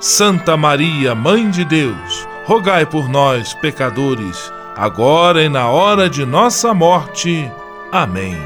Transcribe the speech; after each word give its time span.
Santa 0.00 0.56
Maria, 0.56 1.14
Mãe 1.14 1.50
de 1.50 1.62
Deus, 1.62 2.26
rogai 2.46 2.86
por 2.86 3.06
nós, 3.06 3.52
pecadores, 3.52 4.50
agora 4.74 5.42
e 5.42 5.48
na 5.50 5.68
hora 5.68 6.08
de 6.08 6.24
nossa 6.24 6.72
morte. 6.72 7.52
Amém. 7.92 8.40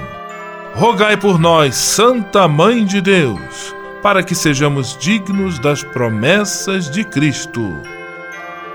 Rogai 0.75 1.17
por 1.17 1.39
nós, 1.39 1.77
Santa 1.77 2.48
Mãe 2.48 2.84
de 2.84 3.01
Deus, 3.01 3.73
para 4.03 4.25
que 4.25 4.34
sejamos 4.34 4.97
dignos 4.98 5.61
das 5.61 5.84
promessas 5.84 6.91
de 6.91 7.05
Cristo. 7.05 7.73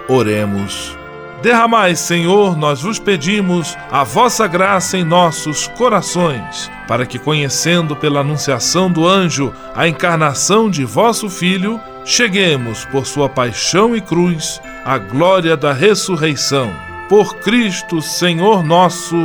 Oremos. 0.07 0.98
Derramai, 1.41 1.95
Senhor, 1.95 2.57
nós 2.57 2.81
vos 2.81 2.99
pedimos, 2.99 3.77
a 3.89 4.03
vossa 4.03 4.45
graça 4.45 4.97
em 4.97 5.05
nossos 5.05 5.67
corações, 5.69 6.69
para 6.87 7.05
que, 7.05 7.17
conhecendo 7.17 7.95
pela 7.95 8.19
anunciação 8.19 8.91
do 8.91 9.07
anjo 9.07 9.53
a 9.73 9.87
encarnação 9.87 10.69
de 10.69 10.83
vosso 10.83 11.29
Filho, 11.29 11.79
cheguemos, 12.03 12.83
por 12.85 13.05
sua 13.05 13.29
paixão 13.29 13.95
e 13.95 14.01
cruz, 14.01 14.61
à 14.83 14.97
glória 14.97 15.55
da 15.55 15.71
ressurreição. 15.71 16.73
Por 17.07 17.37
Cristo, 17.37 18.01
Senhor 18.01 18.63
nosso. 18.63 19.15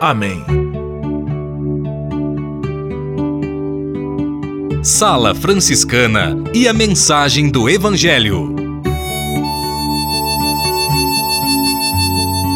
Amém. 0.00 0.44
Sala 4.82 5.34
Franciscana 5.34 6.36
e 6.54 6.68
a 6.68 6.72
mensagem 6.72 7.50
do 7.50 7.68
Evangelho. 7.68 8.67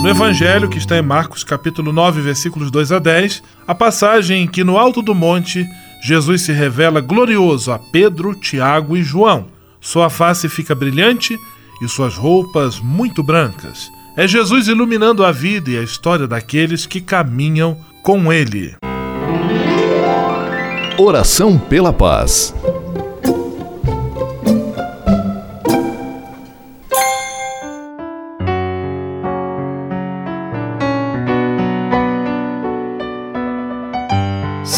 No 0.02 0.08
Evangelho, 0.08 0.68
que 0.68 0.78
está 0.78 0.98
em 0.98 1.02
Marcos 1.02 1.44
capítulo 1.44 1.92
9, 1.92 2.20
versículos 2.22 2.72
2 2.72 2.90
a 2.90 2.98
10, 2.98 3.40
a 3.68 3.72
passagem 3.72 4.42
em 4.42 4.48
que 4.48 4.64
no 4.64 4.76
alto 4.76 5.00
do 5.00 5.14
monte 5.14 5.64
Jesus 6.02 6.42
se 6.42 6.50
revela 6.50 7.00
glorioso 7.00 7.70
a 7.70 7.78
Pedro, 7.78 8.34
Tiago 8.34 8.96
e 8.96 9.02
João. 9.04 9.46
Sua 9.80 10.10
face 10.10 10.48
fica 10.48 10.74
brilhante 10.74 11.38
e 11.80 11.88
suas 11.88 12.16
roupas 12.16 12.80
muito 12.80 13.22
brancas. 13.22 13.88
É 14.16 14.26
Jesus 14.26 14.66
iluminando 14.66 15.24
a 15.24 15.30
vida 15.30 15.70
e 15.70 15.78
a 15.78 15.82
história 15.84 16.26
daqueles 16.26 16.84
que 16.84 17.00
caminham 17.00 17.78
com 18.02 18.32
ele. 18.32 18.74
Oração 20.98 21.56
pela 21.56 21.92
paz. 21.92 22.52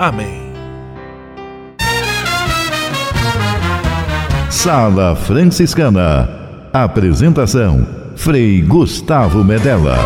Amém. 0.00 0.50
Sala 4.48 5.14
Franciscana. 5.14 6.26
Apresentação: 6.72 7.86
Frei 8.16 8.62
Gustavo 8.62 9.44
Medella. 9.44 9.98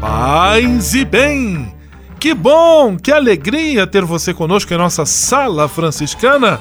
Paz 0.00 0.94
e 0.94 1.04
bem! 1.04 1.74
Que 2.20 2.32
bom, 2.32 2.96
que 2.96 3.10
alegria 3.10 3.88
ter 3.88 4.04
você 4.04 4.32
conosco 4.32 4.72
em 4.72 4.78
nossa 4.78 5.04
Sala 5.04 5.66
Franciscana, 5.66 6.60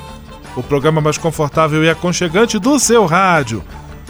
o 0.55 0.63
programa 0.63 0.99
mais 0.99 1.19
confortável 1.19 1.83
e 1.83 1.89
aconchegante 1.91 2.57
do 2.57 2.79
seu 2.79 3.05
rádio. 3.05 3.63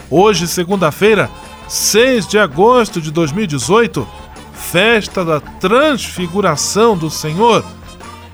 Hoje, 0.10 0.48
segunda-feira, 0.48 1.30
6 1.72 2.28
de 2.28 2.38
agosto 2.38 3.00
de 3.00 3.10
2018, 3.12 4.06
festa 4.54 5.24
da 5.24 5.40
Transfiguração 5.40 6.98
do 6.98 7.10
Senhor 7.10 7.64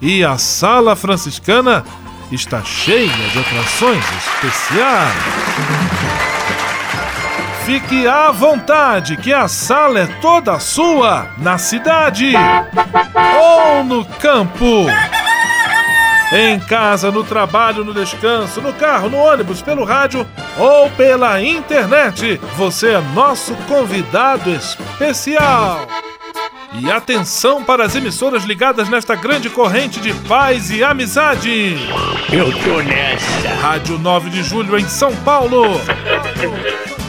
e 0.02 0.24
a 0.24 0.40
Sala 0.40 0.96
Franciscana 0.96 1.84
está 2.32 2.64
cheia 2.64 3.08
de 3.08 3.38
atrações 3.38 4.04
especiais. 4.18 5.14
Fique 7.64 8.08
à 8.08 8.32
vontade, 8.32 9.16
que 9.18 9.32
a 9.32 9.48
sala 9.48 10.00
é 10.00 10.08
toda 10.20 10.60
sua, 10.60 11.28
na 11.38 11.60
cidade 11.60 12.34
ou 13.40 13.84
no 13.84 14.04
campo. 14.04 14.88
Em 16.32 16.60
casa, 16.60 17.10
no 17.10 17.24
trabalho, 17.24 17.86
no 17.86 17.94
descanso, 17.94 18.62
no 18.62 18.74
carro, 18.74 19.10
no 19.10 19.18
ônibus, 19.18 19.62
pelo 19.62 19.86
rádio 19.86 20.28
ou 20.58 20.90
pela 20.92 21.42
internet, 21.42 22.40
você 22.58 22.92
é 22.92 23.02
nosso 23.14 23.56
convidado 23.68 24.50
especial. 24.50 25.88
E 26.74 26.92
atenção 26.92 27.64
para 27.64 27.86
as 27.86 27.96
emissoras 27.96 28.44
ligadas 28.44 28.90
nesta 28.90 29.16
grande 29.16 29.50
corrente 29.50 30.02
de 30.02 30.14
paz 30.28 30.70
e 30.70 30.84
amizade. 30.84 31.78
Eu 32.32 32.52
tô 32.52 32.82
nessa. 32.82 33.50
Rádio 33.62 33.98
9 33.98 34.30
de 34.30 34.44
Julho 34.44 34.78
em 34.78 34.88
São 34.88 35.16
Paulo. 35.18 35.64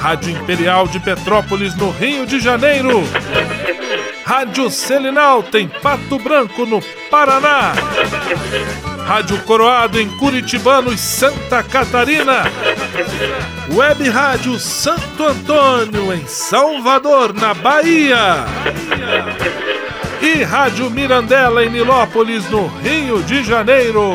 Rádio 0.00 0.30
Imperial 0.30 0.86
de 0.86 1.00
Petrópolis 1.00 1.74
no 1.74 1.90
Rio 1.90 2.24
de 2.24 2.38
Janeiro. 2.38 3.02
Rádio 4.24 4.70
Selinalta 4.70 5.58
em 5.58 5.66
Pato 5.66 6.18
Branco 6.20 6.64
no 6.64 6.80
Paraná. 7.10 7.72
Rádio 9.08 9.38
Coroado 9.44 9.98
em 9.98 10.06
Curitibanos, 10.06 11.00
Santa 11.00 11.62
Catarina. 11.62 12.42
Web 13.74 14.06
Rádio 14.10 14.58
Santo 14.58 15.24
Antônio 15.24 16.12
em 16.12 16.26
Salvador, 16.26 17.32
na 17.32 17.54
Bahia. 17.54 18.44
E 20.20 20.42
Rádio 20.42 20.90
Mirandela 20.90 21.64
em 21.64 21.70
Nilópolis, 21.70 22.50
no 22.50 22.66
Rio 22.66 23.22
de 23.22 23.42
Janeiro. 23.42 24.12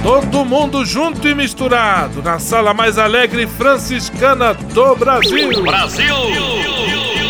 Todo 0.00 0.44
mundo 0.44 0.84
junto 0.84 1.26
e 1.26 1.34
misturado 1.34 2.22
na 2.22 2.38
sala 2.38 2.72
mais 2.72 2.98
alegre 2.98 3.48
franciscana 3.48 4.54
do 4.54 4.94
Brasil. 4.94 5.60
Brasil! 5.64 6.99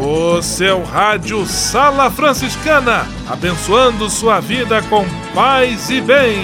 O 0.00 0.40
seu 0.40 0.84
rádio 0.84 1.44
Sala 1.44 2.08
Franciscana, 2.08 3.04
abençoando 3.28 4.08
sua 4.08 4.38
vida 4.38 4.80
com 4.82 5.04
paz 5.34 5.90
e 5.90 6.00
bem. 6.00 6.38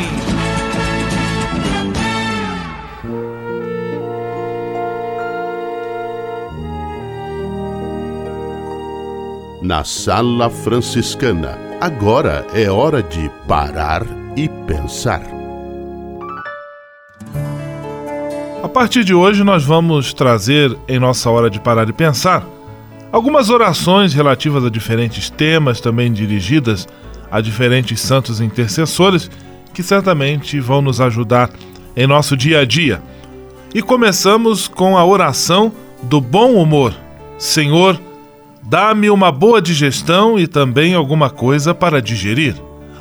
Na 9.63 9.85
Sala 9.85 10.51
Franciscana, 10.51 11.57
agora 11.81 12.45
é 12.53 12.69
hora 12.69 13.03
de 13.03 13.31
parar 13.47 14.03
e 14.37 14.49
pensar. 14.67 15.23
A 18.65 18.69
partir 18.69 19.05
de 19.05 19.15
hoje, 19.15 19.45
nós 19.45 19.65
vamos 19.65 20.13
trazer, 20.13 20.77
em 20.89 20.99
nossa 20.99 21.31
hora 21.31 21.49
de 21.49 21.61
parar 21.61 21.89
e 21.89 21.93
pensar, 21.93 22.45
algumas 23.15 23.49
orações 23.49 24.13
relativas 24.13 24.65
a 24.65 24.69
diferentes 24.69 25.31
temas, 25.31 25.81
também 25.81 26.13
dirigidas 26.13 26.89
a 27.31 27.41
diferentes 27.41 28.01
santos 28.01 28.41
intercessores, 28.41 29.31
que 29.73 29.85
certamente 29.85 30.59
vão 30.59 30.83
nos 30.83 31.01
ajudar 31.01 31.49
em 31.97 32.09
nosso 32.09 32.37
dia 32.37 32.59
a 32.59 32.65
dia. 32.65 33.01
E 33.73 33.81
começamos 33.81 34.67
com 34.67 34.99
a 34.99 35.05
oração 35.05 35.71
do 36.03 36.21
bom 36.21 36.55
humor. 36.55 36.93
Senhor, 37.39 38.01
dá-me 38.61 39.09
uma 39.09 39.31
boa 39.31 39.63
digestão 39.63 40.37
e 40.37 40.49
também 40.49 40.95
alguma 40.95 41.31
coisa 41.31 41.73
para 41.73 42.03
digerir. 42.03 42.57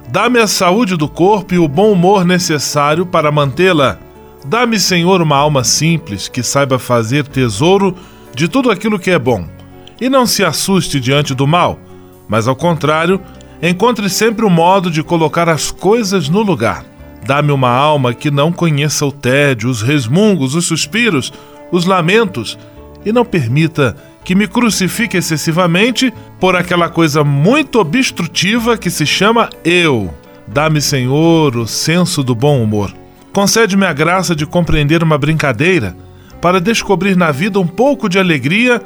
Dá-me 0.09 0.37
a 0.37 0.45
saúde 0.45 0.95
do 0.95 1.07
corpo 1.07 1.55
e 1.55 1.57
o 1.57 1.67
bom 1.67 1.91
humor 1.91 2.23
necessário 2.23 3.03
para 3.03 3.31
mantê-la. 3.31 3.97
Dá-me, 4.45 4.79
Senhor, 4.79 5.23
uma 5.23 5.37
alma 5.37 5.63
simples 5.63 6.27
que 6.27 6.43
saiba 6.43 6.77
fazer 6.77 7.25
tesouro 7.25 7.95
de 8.35 8.47
tudo 8.47 8.69
aquilo 8.69 8.99
que 8.99 9.09
é 9.09 9.17
bom 9.17 9.62
e 9.99 10.09
não 10.09 10.25
se 10.25 10.43
assuste 10.43 10.99
diante 10.99 11.33
do 11.33 11.47
mal, 11.47 11.79
mas 12.27 12.47
ao 12.47 12.55
contrário, 12.55 13.19
encontre 13.61 14.09
sempre 14.09 14.43
o 14.43 14.47
um 14.47 14.51
modo 14.51 14.91
de 14.91 15.03
colocar 15.03 15.47
as 15.47 15.71
coisas 15.71 16.29
no 16.29 16.41
lugar. 16.41 16.85
Dá-me 17.25 17.51
uma 17.51 17.69
alma 17.69 18.13
que 18.13 18.29
não 18.29 18.51
conheça 18.51 19.05
o 19.05 19.11
tédio, 19.11 19.69
os 19.69 19.81
resmungos, 19.81 20.55
os 20.55 20.65
suspiros, 20.65 21.31
os 21.71 21.85
lamentos 21.85 22.57
e 23.05 23.11
não 23.11 23.23
permita 23.23 23.95
que 24.23 24.35
me 24.35 24.47
crucifique 24.47 25.17
excessivamente 25.17 26.13
por 26.39 26.55
aquela 26.55 26.89
coisa 26.89 27.23
muito 27.23 27.79
obstrutiva 27.79 28.77
que 28.77 28.89
se 28.89 29.05
chama 29.05 29.49
eu. 29.63 30.13
Dá-me, 30.47 30.81
Senhor, 30.81 31.55
o 31.57 31.67
senso 31.67 32.23
do 32.23 32.35
bom 32.35 32.61
humor. 32.61 32.93
Concede-me 33.33 33.85
a 33.85 33.93
graça 33.93 34.35
de 34.35 34.45
compreender 34.45 35.03
uma 35.03 35.17
brincadeira 35.17 35.95
para 36.41 36.61
descobrir 36.61 37.15
na 37.15 37.31
vida 37.31 37.59
um 37.59 37.67
pouco 37.67 38.07
de 38.07 38.19
alegria 38.19 38.81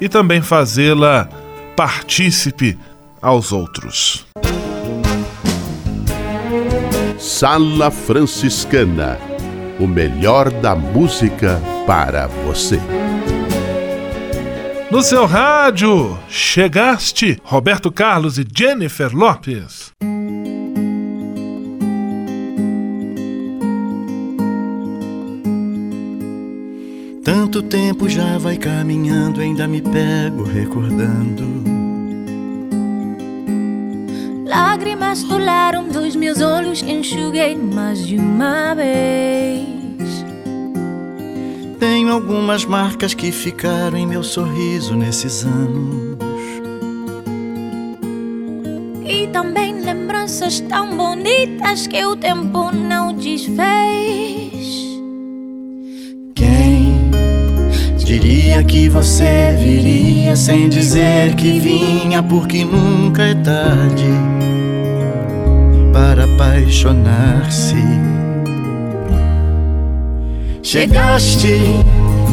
e 0.00 0.08
também 0.08 0.42
fazê-la 0.42 1.28
partícipe 1.76 2.78
aos 3.20 3.52
outros. 3.52 4.26
Sala 7.18 7.90
Franciscana 7.90 9.18
o 9.78 9.86
melhor 9.86 10.50
da 10.50 10.74
música 10.74 11.60
para 11.86 12.26
você. 12.26 12.80
No 14.90 15.02
seu 15.02 15.26
rádio, 15.26 16.18
chegaste 16.28 17.38
Roberto 17.44 17.92
Carlos 17.92 18.38
e 18.38 18.46
Jennifer 18.52 19.14
Lopes. 19.14 19.92
Tanto 27.28 27.62
tempo 27.62 28.08
já 28.08 28.38
vai 28.38 28.56
caminhando, 28.56 29.42
ainda 29.42 29.68
me 29.68 29.82
pego 29.82 30.44
recordando. 30.44 31.44
Lágrimas 34.46 35.22
rolaram 35.24 35.88
dos 35.88 36.16
meus 36.16 36.40
olhos 36.40 36.80
que 36.80 36.90
enxuguei 36.90 37.54
mais 37.54 38.06
de 38.06 38.16
uma 38.16 38.74
vez. 38.74 39.66
Tenho 41.78 42.10
algumas 42.14 42.64
marcas 42.64 43.12
que 43.12 43.30
ficaram 43.30 43.98
em 43.98 44.06
meu 44.06 44.22
sorriso 44.22 44.96
nesses 44.96 45.44
anos. 45.44 46.16
E 49.06 49.26
também 49.26 49.82
lembranças 49.82 50.60
tão 50.60 50.96
bonitas 50.96 51.86
que 51.86 52.02
o 52.06 52.16
tempo 52.16 52.72
não 52.72 53.12
desfez. 53.12 54.47
Que 58.66 58.86
você 58.86 59.56
viria 59.58 60.36
sem 60.36 60.68
dizer 60.68 61.34
que 61.36 61.58
vinha, 61.58 62.22
porque 62.22 62.64
nunca 62.64 63.22
é 63.22 63.34
tarde 63.34 64.04
para 65.90 66.24
apaixonar-se. 66.24 67.76
Chegaste, 70.62 71.60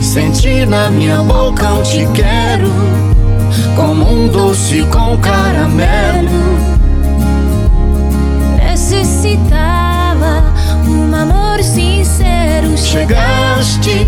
senti 0.01 0.65
na 0.65 0.91
minha 0.91 1.23
boca 1.23 1.73
um 1.73 1.83
te 1.83 2.05
quero, 2.13 2.69
como 3.77 4.11
um 4.11 4.27
doce 4.27 4.83
com 4.91 5.17
caramelo. 5.17 6.29
Necessitava 8.57 10.43
um 10.85 11.15
amor 11.15 11.63
sincero. 11.63 12.77
Chegaste 12.77 14.05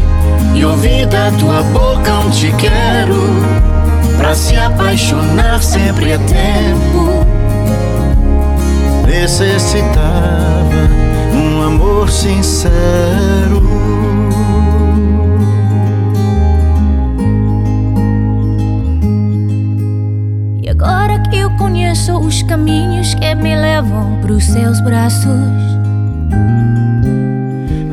e 0.54 0.66
ouvi 0.66 1.06
da 1.06 1.32
tua 1.32 1.62
boca 1.64 1.97
um 2.28 2.32
te 2.32 2.52
quero. 2.58 3.22
Pra 4.18 4.36
se 4.36 4.56
apaixonar 4.56 5.62
sempre 5.64 6.12
é 6.12 6.18
tempo. 6.18 7.26
Necessitava 9.06 10.70
um 11.34 11.62
amor 11.64 12.10
sincero. 12.10 13.64
E 20.62 20.70
agora 20.70 21.20
que 21.30 21.38
eu 21.38 21.50
conheço 21.52 22.18
os 22.20 22.44
caminhos 22.44 23.14
que 23.16 23.36
me 23.36 23.56
levam 23.56 24.20
pros 24.22 24.44
seus 24.46 24.82
braços. 24.82 25.78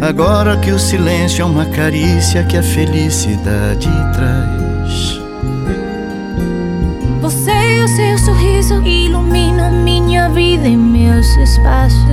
Agora 0.07 0.59
que 0.59 0.71
o 0.71 0.79
silêncio 0.79 1.41
é 1.41 1.45
uma 1.47 1.65
carícia 1.65 2.45
que 2.45 2.59
a 2.59 2.63
felicidade 2.63 3.89
traz. 4.13 5.19
Você 7.23 7.51
e 7.51 7.83
o 7.83 7.89
seu 7.89 8.19
sorriso 8.19 8.83
iluminam 8.83 9.73
minha 9.83 10.29
vida 10.29 10.69
e 10.69 10.77
meus 10.77 11.27
espaços. 11.39 12.05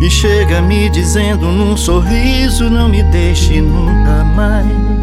E 0.00 0.08
chega 0.08 0.62
me 0.62 0.88
dizendo 0.88 1.52
num 1.52 1.76
sorriso: 1.76 2.70
Não 2.70 2.88
me 2.88 3.02
deixe 3.02 3.60
nunca 3.60 4.24
mais. 4.24 5.01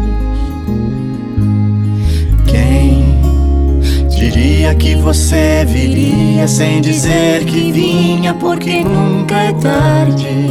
Diria 4.20 4.74
que 4.74 4.94
você 4.96 5.64
viria 5.66 6.46
sem 6.46 6.82
dizer 6.82 7.42
que 7.46 7.72
vinha, 7.72 8.34
porque 8.34 8.84
nunca 8.84 9.34
é 9.34 9.52
tarde 9.54 10.46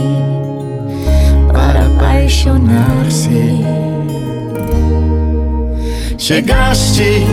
para 1.54 1.86
apaixonar-se. 1.86 3.64
Chegaste, 6.18 7.28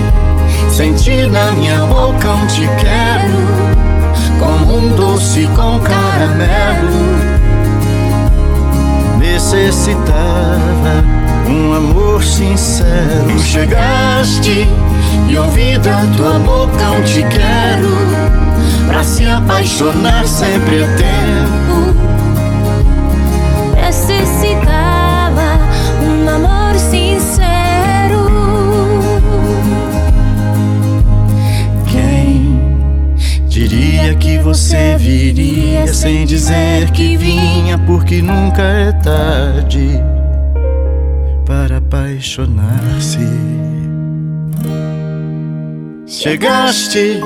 senti 0.71 1.27
na 1.27 1.53
minha 1.53 1.79
boca 1.87 2.29
um 2.31 2.47
te 2.49 2.69
quero, 2.83 4.37
como 4.39 4.77
um 4.77 4.95
doce 4.95 5.49
com 5.57 5.81
caramelo. 5.81 7.17
Necessitava 9.19 11.03
um 11.49 11.73
amor 11.73 12.23
sincero. 12.23 13.39
Chegaste 13.39 14.67
e 15.29 15.39
ouvir 15.39 15.79
da 15.79 16.07
tua 16.17 16.39
boca 16.39 16.83
eu 16.83 17.05
te 17.05 17.23
quero. 17.23 17.97
Pra 18.87 19.03
se 19.03 19.27
apaixonar 19.27 20.27
sempre 20.27 20.83
é 20.83 20.87
tempo. 20.97 21.97
Necessitava 23.75 25.59
um 26.03 26.29
amor 26.29 26.75
sincero. 26.79 28.27
Quem 31.87 32.61
diria 33.49 34.15
que 34.15 34.39
você 34.39 34.97
viria 34.99 35.93
sem 35.93 36.25
dizer 36.25 36.91
que 36.93 37.17
vinha? 37.17 37.79
Porque 37.79 38.23
nunca 38.23 38.63
é 38.63 38.93
tarde 38.93 40.01
para 41.45 41.79
apaixonar-se. 41.79 43.27
Chegaste, 46.27 47.21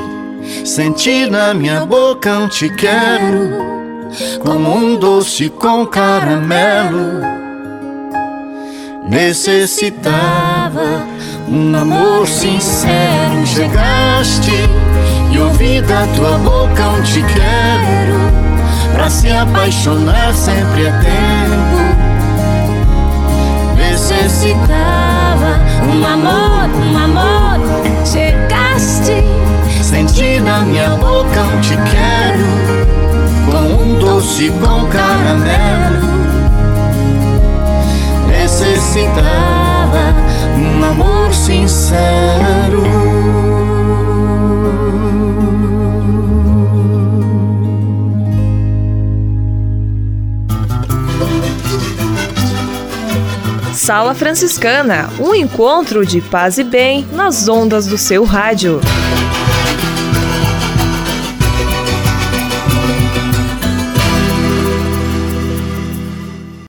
senti 0.63 1.25
na 1.25 1.55
minha 1.55 1.87
boca 1.87 2.39
um 2.39 2.49
te 2.49 2.69
quero, 2.69 3.49
como 4.41 4.77
um 4.77 4.95
doce 4.95 5.49
com 5.49 5.87
caramelo. 5.87 7.23
Necessitava 9.09 11.03
um 11.49 11.75
amor 11.75 12.29
sincero. 12.29 13.47
Chegaste 13.47 14.53
e 15.33 15.39
ouvi 15.39 15.81
da 15.81 16.07
tua 16.15 16.37
boca 16.37 16.91
um 16.91 17.03
te 17.03 17.23
quero, 17.23 18.21
pra 18.93 19.09
se 19.09 19.31
apaixonar 19.31 20.35
sempre 20.35 20.89
é 20.89 20.93
tempo. 21.01 21.79
Necessitava 23.79 25.59
um 25.89 26.05
amor, 26.05 26.69
um 26.85 26.99
amor. 26.99 27.40
Senti 30.11 30.41
na 30.41 30.63
minha 30.63 30.91
boca 30.97 31.41
um 31.41 31.61
te 31.61 31.77
quero, 31.89 32.45
com 33.47 33.83
um 33.85 33.99
doce 34.01 34.51
com 34.51 34.89
caramelo. 34.89 36.11
Necessitava 38.27 40.15
um 40.59 40.85
amor 40.85 41.33
sincero. 41.33 42.83
Sala 53.73 54.15
Franciscana, 54.15 55.09
um 55.21 55.35
encontro 55.35 56.05
de 56.05 56.21
paz 56.21 56.59
e 56.59 56.65
bem 56.65 57.07
nas 57.13 57.49
ondas 57.49 57.87
do 57.87 57.97
seu 57.97 58.25
rádio. 58.25 58.81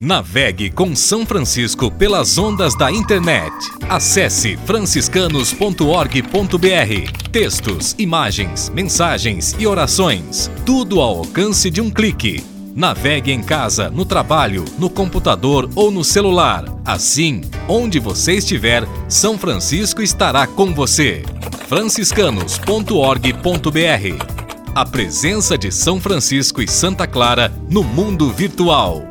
Navegue 0.03 0.71
com 0.71 0.95
São 0.95 1.27
Francisco 1.27 1.91
pelas 1.91 2.39
ondas 2.39 2.75
da 2.75 2.91
internet. 2.91 3.53
Acesse 3.87 4.57
franciscanos.org.br. 4.65 7.29
Textos, 7.31 7.93
imagens, 7.99 8.71
mensagens 8.71 9.55
e 9.59 9.67
orações. 9.67 10.49
Tudo 10.65 10.99
ao 10.99 11.19
alcance 11.19 11.69
de 11.69 11.81
um 11.81 11.91
clique. 11.91 12.43
Navegue 12.75 13.31
em 13.31 13.43
casa, 13.43 13.91
no 13.91 14.03
trabalho, 14.03 14.65
no 14.79 14.89
computador 14.89 15.69
ou 15.75 15.91
no 15.91 16.03
celular. 16.03 16.65
Assim, 16.83 17.41
onde 17.67 17.99
você 17.99 18.37
estiver, 18.37 18.87
São 19.07 19.37
Francisco 19.37 20.01
estará 20.01 20.47
com 20.47 20.73
você. 20.73 21.21
franciscanos.org.br 21.69 24.25
A 24.73 24.83
presença 24.83 25.55
de 25.55 25.71
São 25.71 26.01
Francisco 26.01 26.59
e 26.59 26.67
Santa 26.67 27.05
Clara 27.05 27.53
no 27.69 27.83
mundo 27.83 28.31
virtual. 28.31 29.10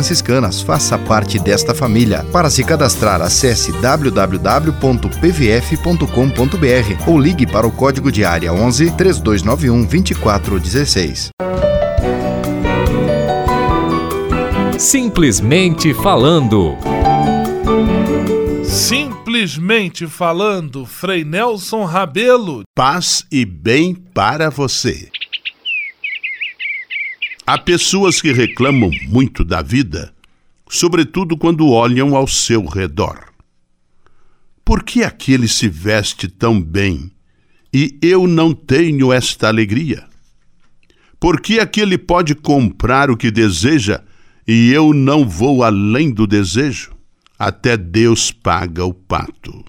franciscanas. 0.01 0.61
Faça 0.61 0.97
parte 0.97 1.37
desta 1.37 1.75
família. 1.75 2.25
Para 2.31 2.49
se 2.49 2.63
cadastrar, 2.63 3.21
acesse 3.21 3.71
www.pvf.com.br 3.73 4.29
ou 7.07 7.19
ligue 7.19 7.45
para 7.45 7.67
o 7.67 7.71
código 7.71 8.11
de 8.11 8.25
área 8.25 8.51
11 8.51 8.91
3291 8.97 9.81
2416. 9.83 11.29
Simplesmente 14.77 15.93
falando. 15.93 16.75
Simplesmente 18.63 20.07
falando, 20.07 20.85
Frei 20.85 21.23
Nelson 21.23 21.85
Rabelo. 21.85 22.63
Paz 22.75 23.23
e 23.31 23.45
bem 23.45 23.93
para 23.93 24.49
você. 24.49 25.09
Há 27.51 27.57
pessoas 27.57 28.21
que 28.21 28.31
reclamam 28.31 28.89
muito 29.09 29.43
da 29.43 29.61
vida, 29.61 30.13
sobretudo 30.69 31.35
quando 31.35 31.67
olham 31.67 32.15
ao 32.15 32.25
seu 32.25 32.63
redor. 32.63 33.25
Por 34.63 34.83
que 34.83 35.03
aquele 35.03 35.49
se 35.49 35.67
veste 35.67 36.29
tão 36.29 36.61
bem 36.61 37.11
e 37.73 37.99
eu 38.01 38.25
não 38.25 38.53
tenho 38.53 39.11
esta 39.11 39.49
alegria? 39.49 40.05
Por 41.19 41.41
que 41.41 41.59
aquele 41.59 41.97
pode 41.97 42.35
comprar 42.35 43.11
o 43.11 43.17
que 43.17 43.29
deseja 43.29 44.01
e 44.47 44.71
eu 44.71 44.93
não 44.93 45.27
vou 45.27 45.61
além 45.61 46.09
do 46.09 46.25
desejo? 46.25 46.93
Até 47.37 47.75
Deus 47.75 48.31
paga 48.31 48.85
o 48.85 48.93
pato. 48.93 49.61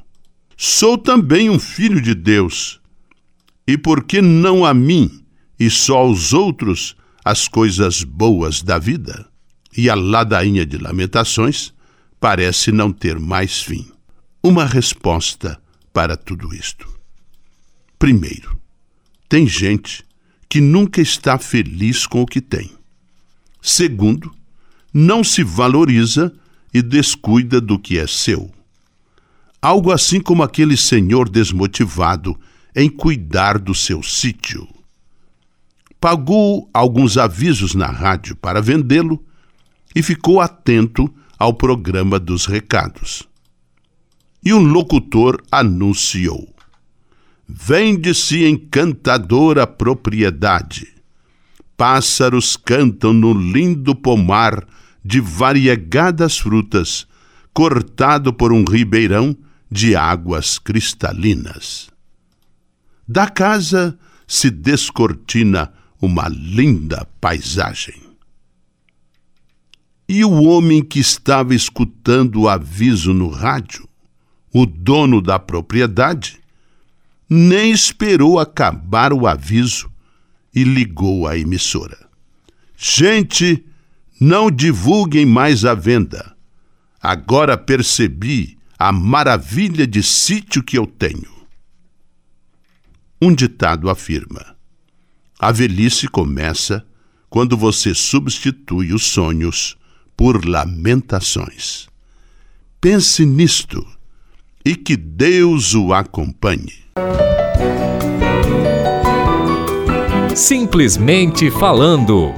Sou 0.56 0.96
também 0.96 1.50
um 1.50 1.58
filho 1.58 2.00
de 2.00 2.14
Deus. 2.14 2.80
E 3.66 3.76
por 3.76 4.04
que 4.04 4.22
não 4.22 4.64
a 4.64 4.72
mim 4.72 5.24
e 5.58 5.68
só 5.68 5.96
aos 5.96 6.32
outros 6.32 6.94
as 7.24 7.46
coisas 7.48 8.02
boas 8.02 8.62
da 8.62 8.78
vida. 8.78 9.28
E 9.76 9.88
a 9.88 9.94
ladainha 9.94 10.66
de 10.66 10.76
lamentações 10.76 11.72
parece 12.20 12.70
não 12.70 12.92
ter 12.92 13.18
mais 13.18 13.62
fim. 13.62 13.90
Uma 14.42 14.66
resposta 14.66 15.60
para 15.92 16.16
tudo 16.16 16.54
isto. 16.54 16.88
Primeiro, 17.98 18.58
tem 19.28 19.46
gente 19.46 20.04
que 20.48 20.60
nunca 20.60 21.00
está 21.00 21.38
feliz 21.38 22.06
com 22.06 22.22
o 22.22 22.26
que 22.26 22.40
tem. 22.40 22.70
Segundo, 23.60 24.34
não 24.92 25.22
se 25.22 25.42
valoriza 25.42 26.32
e 26.74 26.82
descuida 26.82 27.60
do 27.60 27.78
que 27.78 27.98
é 27.98 28.06
seu. 28.06 28.50
Algo 29.60 29.92
assim 29.92 30.20
como 30.20 30.42
aquele 30.42 30.76
senhor 30.76 31.28
desmotivado 31.28 32.38
em 32.74 32.90
cuidar 32.90 33.58
do 33.58 33.74
seu 33.74 34.02
sítio 34.02 34.68
pagou 36.02 36.68
alguns 36.74 37.16
avisos 37.16 37.76
na 37.76 37.86
rádio 37.86 38.34
para 38.34 38.60
vendê-lo 38.60 39.24
e 39.94 40.02
ficou 40.02 40.40
atento 40.40 41.08
ao 41.38 41.54
programa 41.54 42.18
dos 42.18 42.44
recados. 42.44 43.22
E 44.44 44.52
um 44.52 44.64
locutor 44.64 45.40
anunciou: 45.48 46.52
Vende-se 47.48 48.44
encantadora 48.44 49.64
propriedade. 49.64 50.88
Pássaros 51.76 52.56
cantam 52.56 53.12
no 53.12 53.32
lindo 53.32 53.94
pomar 53.94 54.66
de 55.04 55.20
variegadas 55.20 56.36
frutas, 56.36 57.06
cortado 57.52 58.32
por 58.32 58.52
um 58.52 58.64
ribeirão 58.64 59.36
de 59.70 59.94
águas 59.94 60.58
cristalinas. 60.58 61.90
Da 63.06 63.28
casa 63.28 63.96
se 64.26 64.50
descortina 64.50 65.72
uma 66.02 66.28
linda 66.28 67.06
paisagem. 67.20 67.94
E 70.08 70.24
o 70.24 70.42
homem 70.42 70.82
que 70.82 70.98
estava 70.98 71.54
escutando 71.54 72.40
o 72.40 72.48
aviso 72.48 73.14
no 73.14 73.28
rádio, 73.28 73.88
o 74.52 74.66
dono 74.66 75.22
da 75.22 75.38
propriedade, 75.38 76.40
nem 77.30 77.70
esperou 77.70 78.40
acabar 78.40 79.12
o 79.12 79.28
aviso 79.28 79.88
e 80.52 80.64
ligou 80.64 81.26
à 81.26 81.38
emissora. 81.38 81.96
Gente, 82.76 83.64
não 84.20 84.50
divulguem 84.50 85.24
mais 85.24 85.64
a 85.64 85.72
venda. 85.72 86.36
Agora 87.00 87.56
percebi 87.56 88.58
a 88.76 88.90
maravilha 88.90 89.86
de 89.86 90.02
sítio 90.02 90.64
que 90.64 90.76
eu 90.76 90.86
tenho. 90.86 91.30
Um 93.20 93.32
ditado 93.32 93.88
afirma: 93.88 94.51
a 95.42 95.50
velhice 95.50 96.06
começa 96.06 96.86
quando 97.28 97.56
você 97.56 97.92
substitui 97.96 98.92
os 98.92 99.02
sonhos 99.02 99.76
por 100.16 100.46
lamentações. 100.46 101.88
Pense 102.80 103.26
nisto 103.26 103.84
e 104.64 104.76
que 104.76 104.96
Deus 104.96 105.74
o 105.74 105.92
acompanhe. 105.92 106.84
Simplesmente 110.36 111.50
falando. 111.50 112.32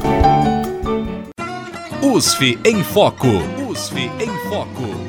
USF 2.01 2.59
em 2.65 2.83
Foco. 2.83 3.29
USF 3.69 3.99
em 4.19 4.49
Foco. 4.49 5.04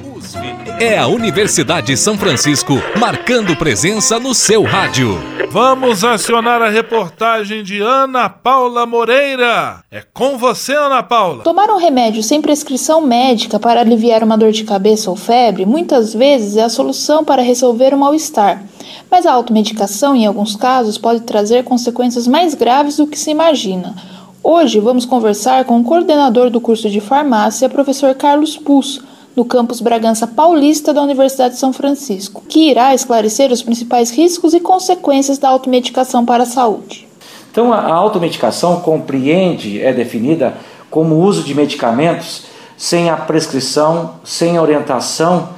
É 0.79 0.97
a 0.97 1.07
Universidade 1.07 1.95
São 1.95 2.17
Francisco 2.17 2.73
marcando 2.99 3.55
presença 3.55 4.19
no 4.19 4.33
seu 4.33 4.61
rádio. 4.63 5.17
Vamos 5.49 6.03
acionar 6.03 6.61
a 6.61 6.69
reportagem 6.69 7.63
de 7.63 7.79
Ana 7.79 8.27
Paula 8.27 8.85
Moreira. 8.85 9.79
É 9.89 10.03
com 10.13 10.37
você, 10.37 10.73
Ana 10.75 11.01
Paula. 11.01 11.43
Tomar 11.43 11.69
um 11.69 11.77
remédio 11.77 12.21
sem 12.21 12.41
prescrição 12.41 12.99
médica 12.99 13.57
para 13.57 13.79
aliviar 13.79 14.21
uma 14.21 14.37
dor 14.37 14.51
de 14.51 14.65
cabeça 14.65 15.09
ou 15.09 15.15
febre 15.15 15.65
muitas 15.65 16.13
vezes 16.13 16.57
é 16.57 16.63
a 16.63 16.69
solução 16.69 17.23
para 17.23 17.41
resolver 17.41 17.93
o 17.93 17.97
mal-estar. 17.97 18.61
Mas 19.09 19.25
a 19.25 19.31
automedicação, 19.31 20.13
em 20.13 20.25
alguns 20.25 20.57
casos, 20.57 20.97
pode 20.97 21.21
trazer 21.21 21.63
consequências 21.63 22.27
mais 22.27 22.53
graves 22.53 22.97
do 22.97 23.07
que 23.07 23.17
se 23.17 23.31
imagina. 23.31 23.95
Hoje 24.43 24.81
vamos 24.81 25.05
conversar 25.05 25.63
com 25.63 25.79
o 25.79 25.83
coordenador 25.85 26.49
do 26.49 26.59
curso 26.59 26.89
de 26.89 26.99
farmácia, 26.99 27.69
professor 27.69 28.13
Carlos 28.13 28.57
Pus 28.57 29.01
no 29.35 29.43
campus 29.43 29.81
Bragança 29.81 30.25
Paulista 30.25 30.93
da 30.93 31.01
Universidade 31.01 31.55
de 31.55 31.59
São 31.59 31.73
Francisco, 31.73 32.43
que 32.47 32.69
irá 32.69 32.93
esclarecer 32.93 33.51
os 33.51 33.61
principais 33.61 34.11
riscos 34.11 34.53
e 34.53 34.59
consequências 34.59 35.37
da 35.37 35.49
automedicação 35.49 36.25
para 36.25 36.43
a 36.43 36.45
saúde. 36.47 37.07
Então, 37.51 37.73
a 37.73 37.93
automedicação 37.93 38.79
compreende, 38.81 39.81
é 39.81 39.93
definida 39.93 40.55
como 40.89 41.15
o 41.15 41.21
uso 41.21 41.43
de 41.43 41.53
medicamentos 41.53 42.45
sem 42.77 43.09
a 43.09 43.15
prescrição, 43.15 44.15
sem 44.23 44.57
a 44.57 44.61
orientação 44.61 45.49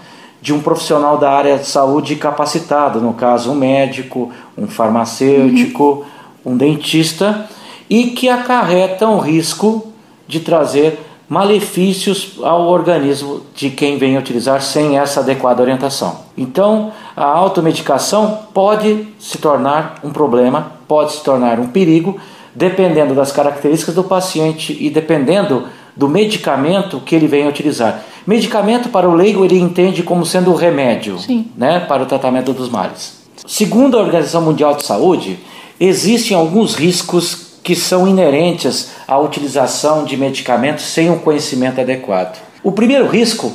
de 0.41 0.53
um 0.53 0.61
profissional 0.61 1.17
da 1.17 1.31
área 1.31 1.57
de 1.57 1.65
saúde 1.65 2.15
capacitado, 2.15 3.01
no 3.01 3.13
caso, 3.13 3.51
um 3.51 3.55
médico, 3.55 4.31
um 4.57 4.67
farmacêutico, 4.67 6.05
uhum. 6.45 6.53
um 6.53 6.57
dentista, 6.57 7.47
e 7.89 8.11
que 8.11 8.29
acarretam 8.29 9.15
o 9.15 9.19
risco 9.19 9.87
de 10.27 10.39
trazer 10.39 10.99
malefícios 11.29 12.37
ao 12.41 12.67
organismo 12.67 13.41
de 13.53 13.69
quem 13.69 13.97
vem 13.97 14.17
utilizar 14.17 14.61
sem 14.61 14.97
essa 14.97 15.19
adequada 15.19 15.61
orientação. 15.61 16.19
Então, 16.37 16.91
a 17.15 17.25
automedicação 17.25 18.39
pode 18.53 19.07
se 19.19 19.37
tornar 19.37 19.99
um 20.03 20.11
problema, 20.11 20.71
pode 20.87 21.13
se 21.13 21.23
tornar 21.23 21.59
um 21.59 21.67
perigo, 21.67 22.17
dependendo 22.55 23.13
das 23.13 23.31
características 23.31 23.95
do 23.95 24.03
paciente 24.03 24.75
e 24.79 24.89
dependendo 24.89 25.65
do 25.95 26.07
medicamento 26.07 26.99
que 27.01 27.15
ele 27.15 27.27
vem 27.27 27.47
utilizar. 27.47 28.03
Medicamento 28.25 28.89
para 28.89 29.09
o 29.09 29.15
leigo 29.15 29.43
ele 29.43 29.59
entende 29.59 30.03
como 30.03 30.25
sendo 30.25 30.51
um 30.51 30.55
remédio, 30.55 31.17
né, 31.57 31.79
para 31.81 32.03
o 32.03 32.05
tratamento 32.05 32.53
dos 32.53 32.69
males. 32.69 33.17
Segundo 33.45 33.97
a 33.97 34.01
Organização 34.01 34.41
Mundial 34.41 34.75
de 34.75 34.85
Saúde, 34.85 35.39
existem 35.79 36.35
alguns 36.35 36.75
riscos 36.75 37.46
que 37.67 37.75
são 37.75 38.07
inerentes 38.07 38.91
à 39.05 39.19
utilização 39.19 40.05
de 40.05 40.15
medicamentos 40.15 40.85
sem 40.85 41.09
um 41.09 41.19
conhecimento 41.19 41.81
adequado. 41.81 42.41
O 42.63 42.71
primeiro 42.71 43.05
risco 43.05 43.51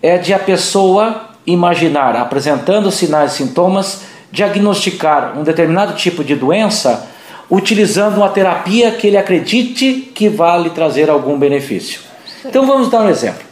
é 0.00 0.16
de 0.18 0.32
a 0.32 0.38
pessoa 0.38 1.30
imaginar, 1.44 2.14
apresentando 2.14 2.92
sinais 2.92 3.32
e 3.32 3.38
sintomas, 3.38 4.02
diagnosticar 4.30 5.36
um 5.36 5.42
determinado 5.42 5.94
tipo 5.94 6.22
de 6.22 6.36
doença 6.36 7.08
utilizando 7.50 8.18
uma 8.18 8.28
terapia 8.28 8.92
que 8.92 9.08
ele 9.08 9.16
acredite 9.16 10.12
que 10.14 10.28
vai 10.28 10.62
lhe 10.62 10.70
trazer 10.70 11.10
algum 11.10 11.36
benefício. 11.36 12.02
Então 12.44 12.68
vamos 12.68 12.88
dar 12.88 13.00
um 13.00 13.08
exemplo. 13.08 13.42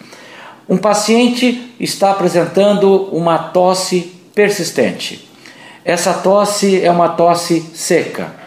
Um 0.68 0.76
paciente 0.76 1.74
está 1.80 2.12
apresentando 2.12 3.08
uma 3.10 3.36
tosse 3.36 4.12
persistente. 4.32 5.28
Essa 5.84 6.14
tosse 6.14 6.84
é 6.84 6.90
uma 6.92 7.08
tosse 7.08 7.68
seca 7.74 8.43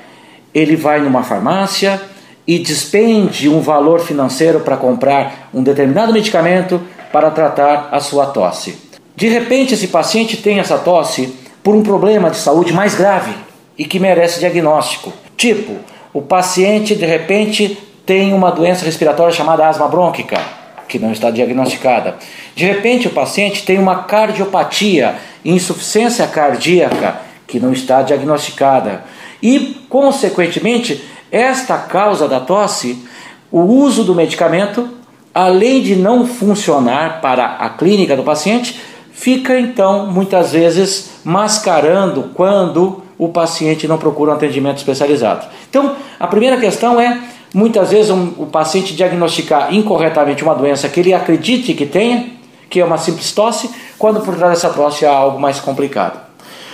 ele 0.57 0.75
vai 0.75 0.99
numa 0.99 1.21
farmácia 1.21 2.01
e 2.47 2.57
despende 2.57 3.47
um 3.47 3.61
valor 3.61 3.99
financeiro 3.99 4.61
para 4.61 4.75
comprar 4.75 5.49
um 5.53 5.61
determinado 5.61 6.11
medicamento 6.11 6.81
para 7.11 7.29
tratar 7.29 7.89
a 7.91 7.99
sua 7.99 8.25
tosse. 8.25 8.75
De 9.15 9.27
repente, 9.27 9.75
esse 9.75 9.89
paciente 9.89 10.37
tem 10.37 10.59
essa 10.59 10.79
tosse 10.79 11.35
por 11.61 11.75
um 11.75 11.83
problema 11.83 12.31
de 12.31 12.37
saúde 12.37 12.73
mais 12.73 12.95
grave 12.95 13.33
e 13.77 13.85
que 13.85 13.99
merece 13.99 14.39
diagnóstico. 14.39 15.13
Tipo, 15.35 15.75
o 16.11 16.23
paciente 16.23 16.95
de 16.95 17.05
repente 17.05 17.77
tem 18.03 18.33
uma 18.33 18.51
doença 18.51 18.83
respiratória 18.83 19.33
chamada 19.33 19.67
asma 19.67 19.87
brônquica, 19.87 20.39
que 20.87 20.97
não 20.97 21.11
está 21.11 21.29
diagnosticada. 21.29 22.15
De 22.55 22.65
repente, 22.65 23.07
o 23.07 23.11
paciente 23.11 23.63
tem 23.63 23.77
uma 23.77 24.05
cardiopatia, 24.05 25.15
insuficiência 25.45 26.25
cardíaca, 26.25 27.27
que 27.45 27.59
não 27.59 27.71
está 27.71 28.01
diagnosticada. 28.01 29.03
E, 29.41 29.77
consequentemente, 29.89 31.03
esta 31.31 31.77
causa 31.77 32.27
da 32.27 32.39
tosse, 32.39 33.05
o 33.51 33.61
uso 33.61 34.03
do 34.03 34.15
medicamento, 34.15 34.89
além 35.33 35.81
de 35.81 35.95
não 35.95 36.25
funcionar 36.25 37.21
para 37.21 37.45
a 37.45 37.69
clínica 37.69 38.15
do 38.15 38.23
paciente, 38.23 38.79
fica 39.11 39.59
então 39.59 40.07
muitas 40.07 40.51
vezes 40.51 41.11
mascarando 41.23 42.31
quando 42.33 43.03
o 43.17 43.29
paciente 43.29 43.87
não 43.87 43.97
procura 43.97 44.31
um 44.31 44.35
atendimento 44.35 44.77
especializado. 44.77 45.47
Então, 45.69 45.95
a 46.19 46.27
primeira 46.27 46.57
questão 46.57 46.99
é 46.99 47.19
muitas 47.53 47.91
vezes 47.91 48.11
um, 48.11 48.33
o 48.37 48.45
paciente 48.45 48.95
diagnosticar 48.95 49.73
incorretamente 49.73 50.43
uma 50.43 50.53
doença 50.53 50.87
que 50.87 50.99
ele 50.99 51.13
acredite 51.13 51.73
que 51.73 51.85
tenha, 51.85 52.27
que 52.69 52.79
é 52.79 52.85
uma 52.85 52.97
simples 52.97 53.31
tosse, 53.31 53.69
quando 53.97 54.21
por 54.21 54.35
trás 54.35 54.53
dessa 54.53 54.69
tosse 54.69 55.05
há 55.05 55.11
algo 55.11 55.39
mais 55.39 55.59
complicado. 55.59 56.19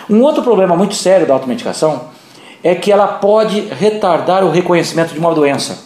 Um 0.10 0.22
outro 0.22 0.44
problema 0.44 0.76
muito 0.76 0.96
sério 0.96 1.26
da 1.26 1.34
automedicação 1.34 2.13
é 2.64 2.74
que 2.74 2.92
ela 2.92 3.08
pode 3.08 3.62
retardar 3.62 4.44
o 4.44 4.50
reconhecimento 4.50 5.14
de 5.14 5.20
uma 5.20 5.34
doença. 5.34 5.80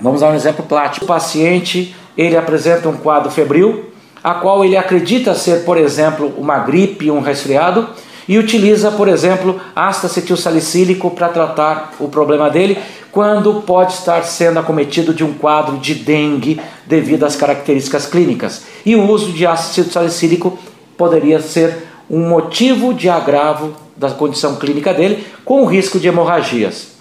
Vamos 0.00 0.20
dar 0.20 0.30
um 0.30 0.34
exemplo 0.34 0.64
prático. 0.64 1.04
O 1.04 1.08
paciente 1.08 1.94
ele 2.16 2.36
apresenta 2.36 2.88
um 2.88 2.96
quadro 2.96 3.30
febril, 3.30 3.86
a 4.22 4.34
qual 4.34 4.64
ele 4.64 4.76
acredita 4.76 5.34
ser, 5.34 5.64
por 5.64 5.76
exemplo, 5.76 6.34
uma 6.36 6.58
gripe, 6.58 7.10
um 7.10 7.20
resfriado, 7.20 7.88
e 8.26 8.36
utiliza, 8.36 8.90
por 8.90 9.08
exemplo, 9.08 9.58
ácido 9.74 10.06
acetilsalicílico 10.08 11.10
para 11.12 11.28
tratar 11.28 11.94
o 11.98 12.08
problema 12.08 12.50
dele, 12.50 12.76
quando 13.10 13.62
pode 13.62 13.94
estar 13.94 14.22
sendo 14.24 14.58
acometido 14.58 15.14
de 15.14 15.24
um 15.24 15.32
quadro 15.32 15.78
de 15.78 15.94
dengue 15.94 16.60
devido 16.86 17.24
às 17.24 17.36
características 17.36 18.06
clínicas. 18.06 18.64
E 18.84 18.94
o 18.94 19.08
uso 19.08 19.32
de 19.32 19.46
ácido 19.46 19.70
acetilsalicílico 19.70 20.58
poderia 20.96 21.40
ser 21.40 21.88
um 22.10 22.28
motivo 22.28 22.92
de 22.92 23.08
agravo 23.08 23.72
da 23.98 24.10
condição 24.10 24.56
clínica 24.56 24.94
dele, 24.94 25.26
com 25.44 25.62
o 25.62 25.66
risco 25.66 25.98
de 25.98 26.08
hemorragias. 26.08 26.92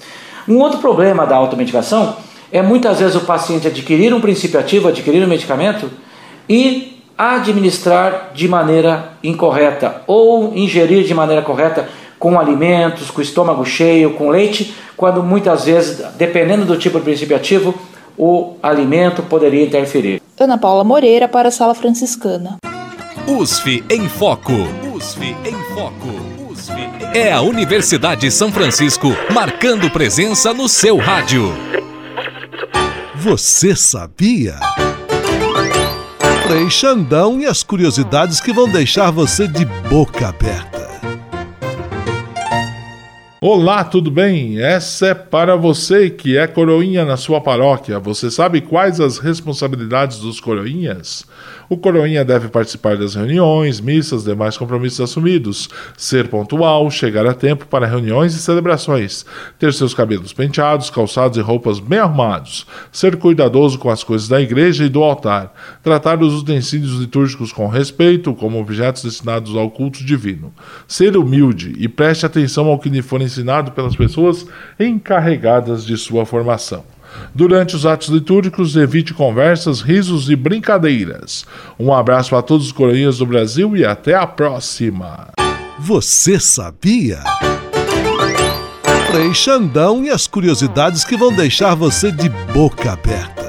Um 0.48 0.58
outro 0.58 0.80
problema 0.80 1.26
da 1.26 1.36
automedicação 1.36 2.16
é 2.52 2.62
muitas 2.62 3.00
vezes 3.00 3.16
o 3.16 3.22
paciente 3.22 3.68
adquirir 3.68 4.14
um 4.14 4.22
princípio 4.22 4.60
ativo, 4.60 4.88
adquirir 4.88 5.24
um 5.24 5.28
medicamento 5.28 5.90
e 6.50 7.04
administrar 7.18 8.32
de 8.34 8.48
maneira 8.48 9.14
incorreta 9.24 10.02
ou 10.08 10.56
ingerir 10.56 11.04
de 11.04 11.14
maneira 11.14 11.42
correta 11.42 11.90
com 12.20 12.40
alimentos, 12.40 13.12
com 13.12 13.22
estômago 13.22 13.66
cheio, 13.66 14.14
com 14.14 14.30
leite, 14.30 14.74
quando 14.96 15.22
muitas 15.22 15.66
vezes, 15.66 16.04
dependendo 16.18 16.66
do 16.66 16.78
tipo 16.78 16.98
de 16.98 17.04
princípio 17.04 17.36
ativo, 17.36 17.74
o 18.18 18.56
alimento 18.64 19.22
poderia 19.24 19.64
interferir. 19.64 20.22
Ana 20.40 20.58
Paula 20.58 20.84
Moreira 20.84 21.28
para 21.28 21.50
a 21.50 21.52
Sala 21.52 21.76
Franciscana. 21.76 22.58
USF 23.28 23.84
em 23.90 24.08
Foco. 24.08 24.54
USF 24.96 25.36
em 25.46 25.76
Foco. 25.76 26.37
É 27.14 27.32
a 27.32 27.42
Universidade 27.42 28.30
São 28.30 28.52
Francisco 28.52 29.16
marcando 29.34 29.90
presença 29.90 30.54
no 30.54 30.70
seu 30.70 30.98
rádio. 30.98 31.54
Você 33.16 33.76
sabia? 33.76 34.56
Frei 36.48 36.70
Xandão 36.70 37.40
e 37.40 37.46
as 37.46 37.64
curiosidades 37.64 38.40
que 38.40 38.54
vão 38.54 38.70
deixar 38.70 39.12
você 39.12 39.48
de 39.48 39.66
boca 39.66 40.30
aberta. 40.30 40.78
Olá, 43.40 43.84
tudo 43.84 44.10
bem? 44.10 44.60
Essa 44.60 45.08
é 45.08 45.14
para 45.14 45.56
você 45.56 46.10
que 46.10 46.36
é 46.36 46.48
coroinha 46.48 47.06
na 47.06 47.18
sua 47.18 47.40
paróquia. 47.40 48.00
Você 48.00 48.32
sabe 48.32 48.62
quais 48.62 49.00
as 49.00 49.20
responsabilidades 49.20 50.20
dos 50.20 50.40
coroinhas? 50.40 51.24
O 51.70 51.76
coroinha 51.76 52.24
deve 52.24 52.48
participar 52.48 52.96
das 52.96 53.16
reuniões, 53.16 53.82
missas, 53.82 54.24
demais 54.24 54.56
compromissos 54.56 55.02
assumidos, 55.02 55.68
ser 55.98 56.30
pontual, 56.30 56.90
chegar 56.90 57.26
a 57.26 57.34
tempo 57.34 57.66
para 57.66 57.86
reuniões 57.86 58.34
e 58.34 58.40
celebrações, 58.40 59.26
ter 59.60 59.74
seus 59.74 59.94
cabelos 59.94 60.32
penteados, 60.32 60.90
calçados 60.90 61.38
e 61.38 61.42
roupas 61.42 61.80
bem 61.80 62.00
arrumados, 62.00 62.66
ser 62.90 63.18
cuidadoso 63.18 63.78
com 63.80 63.90
as 63.90 64.02
coisas 64.02 64.30
da 64.30 64.40
igreja 64.40 64.86
e 64.86 64.90
do 64.90 65.04
altar, 65.04 65.54
tratar 65.84 66.22
os 66.24 66.42
utensílios 66.42 67.00
litúrgicos 67.00 67.52
com 67.52 67.68
respeito, 67.68 68.34
como 68.34 68.62
objetos 68.62 69.04
destinados 69.04 69.54
ao 69.54 69.70
culto 69.70 70.06
divino, 70.06 70.54
ser 70.88 71.18
humilde 71.18 71.74
e 71.78 71.90
preste 71.90 72.26
atenção 72.26 72.68
ao 72.68 72.80
que 72.80 72.90
lhe 72.90 73.02
for 73.02 73.22
ensinado 73.22 73.72
pelas 73.72 73.96
pessoas 73.96 74.48
encarregadas 74.80 75.86
de 75.86 75.98
sua 75.98 76.26
formação. 76.26 76.97
Durante 77.34 77.76
os 77.76 77.86
atos 77.86 78.10
litúrgicos, 78.10 78.76
evite 78.76 79.14
conversas, 79.14 79.82
risos 79.82 80.30
e 80.30 80.36
brincadeiras. 80.36 81.46
Um 81.80 81.94
abraço 81.94 82.36
a 82.36 82.42
todos 82.42 82.68
os 82.68 82.72
coroinhas 82.72 83.18
do 83.18 83.26
Brasil 83.26 83.76
e 83.76 83.86
até 83.86 84.16
a 84.16 84.26
próxima. 84.26 85.28
Você 85.80 86.40
sabia? 86.40 87.20
Frei 89.12 89.34
Xandão 89.34 90.04
e 90.04 90.10
as 90.10 90.28
curiosidades 90.28 91.06
que 91.06 91.16
vão 91.16 91.34
deixar 91.34 91.76
você 91.76 92.12
de 92.12 92.30
boca 92.54 92.92
aberta. 92.92 93.47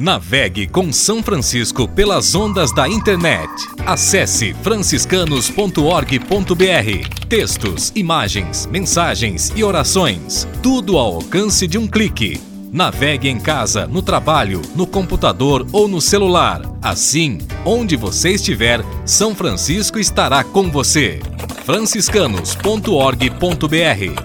Navegue 0.00 0.66
com 0.66 0.90
São 0.90 1.22
Francisco 1.22 1.86
pelas 1.86 2.34
ondas 2.34 2.72
da 2.72 2.88
internet. 2.88 3.50
Acesse 3.84 4.54
franciscanos.org.br. 4.62 7.26
Textos, 7.28 7.92
imagens, 7.94 8.64
mensagens 8.64 9.52
e 9.54 9.62
orações. 9.62 10.48
Tudo 10.62 10.96
ao 10.96 11.16
alcance 11.16 11.66
de 11.66 11.76
um 11.76 11.86
clique. 11.86 12.40
Navegue 12.72 13.28
em 13.28 13.38
casa, 13.38 13.86
no 13.86 14.00
trabalho, 14.00 14.62
no 14.74 14.86
computador 14.86 15.66
ou 15.70 15.86
no 15.86 16.00
celular. 16.00 16.62
Assim, 16.80 17.36
onde 17.66 17.94
você 17.94 18.30
estiver, 18.30 18.82
São 19.04 19.34
Francisco 19.34 19.98
estará 19.98 20.42
com 20.42 20.70
você. 20.70 21.20
franciscanos.org.br 21.66 24.22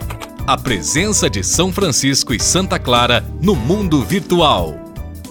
A 0.48 0.58
presença 0.58 1.30
de 1.30 1.44
São 1.44 1.74
Francisco 1.74 2.34
e 2.34 2.40
Santa 2.40 2.80
Clara 2.80 3.26
no 3.42 3.58
mundo 3.58 4.02
virtual. 4.06 4.85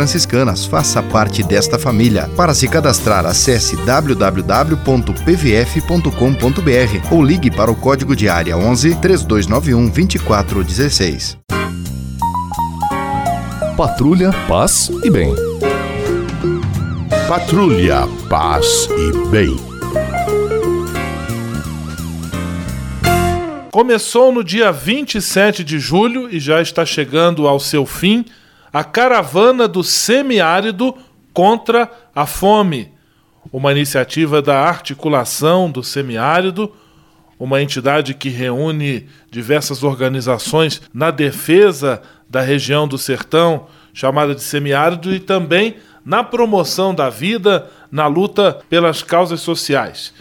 franciscanas. 0.00 0.64
Faça 0.64 1.02
parte 1.02 1.42
desta 1.42 1.78
família. 1.78 2.26
Para 2.34 2.54
se 2.54 2.66
cadastrar, 2.66 3.26
acesse 3.26 3.76
www.pvf.com.br 3.76 4.34
ou 7.14 7.22
ligue 7.22 7.50
para 7.50 7.70
o 7.70 7.76
código 7.76 8.16
de 8.16 8.26
área 8.26 8.56
11 8.56 8.94
3291 8.96 9.90
2416. 9.90 11.36
Patrulha, 13.76 14.32
paz 14.48 14.90
e 15.04 15.10
bem. 15.10 15.34
Patrulha, 17.28 18.08
paz 18.28 18.88
e 18.90 19.28
bem. 19.28 19.54
Começou 23.70 24.32
no 24.32 24.42
dia 24.42 24.72
27 24.72 25.62
de 25.62 25.78
julho 25.78 26.28
e 26.30 26.40
já 26.40 26.60
está 26.62 26.86
chegando 26.86 27.46
ao 27.46 27.60
seu 27.60 27.84
fim 27.86 28.24
a 28.72 28.84
caravana 28.84 29.66
do 29.66 29.82
semiárido 29.82 30.94
contra 31.32 31.90
a 32.14 32.26
fome, 32.26 32.92
uma 33.52 33.72
iniciativa 33.72 34.40
da 34.40 34.60
articulação 34.60 35.70
do 35.70 35.82
semiárido, 35.82 36.72
uma 37.38 37.62
entidade 37.62 38.14
que 38.14 38.28
reúne 38.28 39.08
diversas 39.30 39.82
organizações 39.82 40.82
na 40.92 41.10
defesa 41.10 42.02
da 42.28 42.42
região 42.42 42.86
do 42.86 42.98
sertão, 42.98 43.66
chamada 43.94 44.34
de 44.34 44.42
semiárido, 44.42 45.12
e 45.14 45.18
também 45.18 45.76
na 46.04 46.22
promoção 46.22 46.94
da 46.94 47.08
vida, 47.08 47.68
na 47.90 48.06
luta 48.06 48.60
pelas 48.68 49.02
causas 49.02 49.40
sociais. 49.40 50.12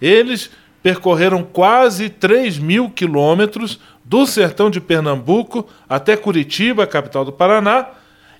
Eles 0.00 0.50
percorreram 0.82 1.42
quase 1.42 2.08
3 2.08 2.58
mil 2.58 2.90
quilômetros 2.90 3.80
do 4.08 4.24
sertão 4.24 4.70
de 4.70 4.80
Pernambuco 4.80 5.66
até 5.88 6.16
Curitiba, 6.16 6.86
capital 6.86 7.24
do 7.24 7.32
Paraná, 7.32 7.86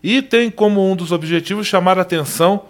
e 0.02 0.22
tem 0.22 0.48
como 0.48 0.88
um 0.88 0.94
dos 0.94 1.10
objetivos 1.10 1.66
chamar 1.66 1.98
atenção 1.98 2.62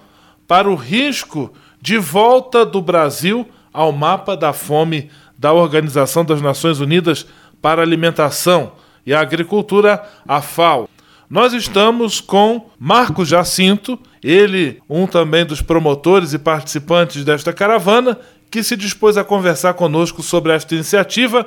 para 0.48 0.70
o 0.70 0.74
risco 0.74 1.52
de 1.80 1.98
volta 1.98 2.64
do 2.64 2.80
Brasil 2.80 3.46
ao 3.70 3.92
mapa 3.92 4.35
da 4.35 4.54
fome 4.54 5.11
da 5.37 5.52
Organização 5.52 6.24
das 6.24 6.40
Nações 6.40 6.80
Unidas 6.80 7.26
para 7.61 7.82
a 7.82 7.85
Alimentação 7.85 8.72
e 9.04 9.12
a 9.12 9.20
Agricultura, 9.20 10.02
a 10.26 10.40
FAO. 10.40 10.88
Nós 11.28 11.52
estamos 11.52 12.20
com 12.20 12.70
Marcos 12.78 13.28
Jacinto, 13.28 13.98
ele, 14.22 14.80
um 14.88 15.06
também 15.06 15.44
dos 15.44 15.61
promotores 15.61 16.32
e 16.32 16.38
participantes 16.38 17.24
desta 17.24 17.52
caravana, 17.52 18.18
que 18.50 18.62
se 18.62 18.74
dispôs 18.74 19.18
a 19.18 19.24
conversar 19.24 19.74
conosco 19.74 20.22
sobre 20.22 20.52
esta 20.52 20.74
iniciativa 20.74 21.46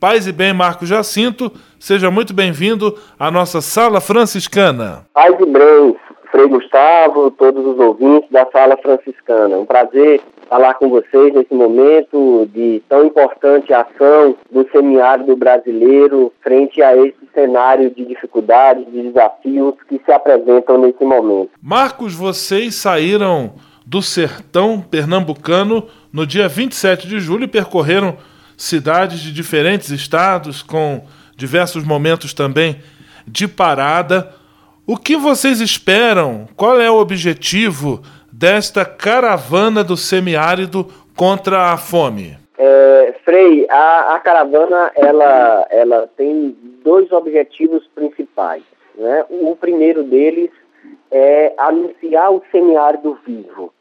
Paz 0.00 0.26
e 0.26 0.32
bem, 0.32 0.54
Marco 0.54 0.86
Jacinto, 0.86 1.52
seja 1.78 2.10
muito 2.10 2.32
bem-vindo 2.32 2.96
à 3.18 3.30
nossa 3.30 3.60
Sala 3.60 4.00
Franciscana. 4.00 5.04
Paz 5.12 5.34
e 5.38 5.44
bem, 5.44 5.94
Frei 6.30 6.48
Gustavo, 6.48 7.30
todos 7.32 7.66
os 7.66 7.78
ouvintes 7.78 8.30
da 8.30 8.46
Sala 8.50 8.78
Franciscana. 8.78 9.58
Um 9.58 9.66
prazer 9.66 10.22
falar 10.48 10.72
com 10.72 10.88
vocês 10.88 11.34
nesse 11.34 11.52
momento 11.52 12.48
de 12.50 12.82
tão 12.88 13.04
importante 13.04 13.74
ação 13.74 14.34
do 14.50 14.66
semiárido 14.72 15.36
brasileiro 15.36 16.32
frente 16.42 16.80
a 16.80 16.96
esse 16.96 17.18
cenário 17.34 17.90
de 17.90 18.06
dificuldades, 18.06 18.86
de 18.90 19.02
desafios 19.02 19.74
que 19.86 20.00
se 20.02 20.10
apresentam 20.10 20.78
nesse 20.78 21.04
momento. 21.04 21.50
Marcos, 21.62 22.14
vocês 22.14 22.74
saíram 22.74 23.52
do 23.84 24.00
sertão 24.00 24.80
pernambucano 24.80 25.86
no 26.10 26.26
dia 26.26 26.48
27 26.48 27.06
de 27.06 27.20
julho 27.20 27.44
e 27.44 27.48
percorreram 27.48 28.16
cidades 28.60 29.20
de 29.20 29.32
diferentes 29.32 29.88
estados, 29.88 30.62
com 30.62 31.02
diversos 31.34 31.82
momentos 31.82 32.34
também 32.34 32.78
de 33.26 33.48
parada. 33.48 34.34
O 34.86 34.98
que 34.98 35.16
vocês 35.16 35.60
esperam? 35.60 36.46
Qual 36.56 36.78
é 36.78 36.90
o 36.90 36.98
objetivo 36.98 38.02
desta 38.30 38.84
caravana 38.84 39.82
do 39.82 39.96
semiárido 39.96 40.86
contra 41.16 41.72
a 41.72 41.78
fome? 41.78 42.36
É, 42.58 43.14
Frei, 43.24 43.66
a, 43.70 44.14
a, 44.14 44.20
caravana 44.20 44.92
ela, 44.94 45.66
ela 45.70 46.10
tem 46.14 46.54
dois 46.84 47.10
objetivos 47.12 47.86
principais. 47.94 48.62
Né? 48.94 49.24
O 49.30 49.56
primeiro 49.56 50.04
deles 50.04 50.50
é 51.10 51.54
anunciar 51.56 52.30
o 52.30 52.42
semiárido 52.52 53.18
vivo, 53.26 53.72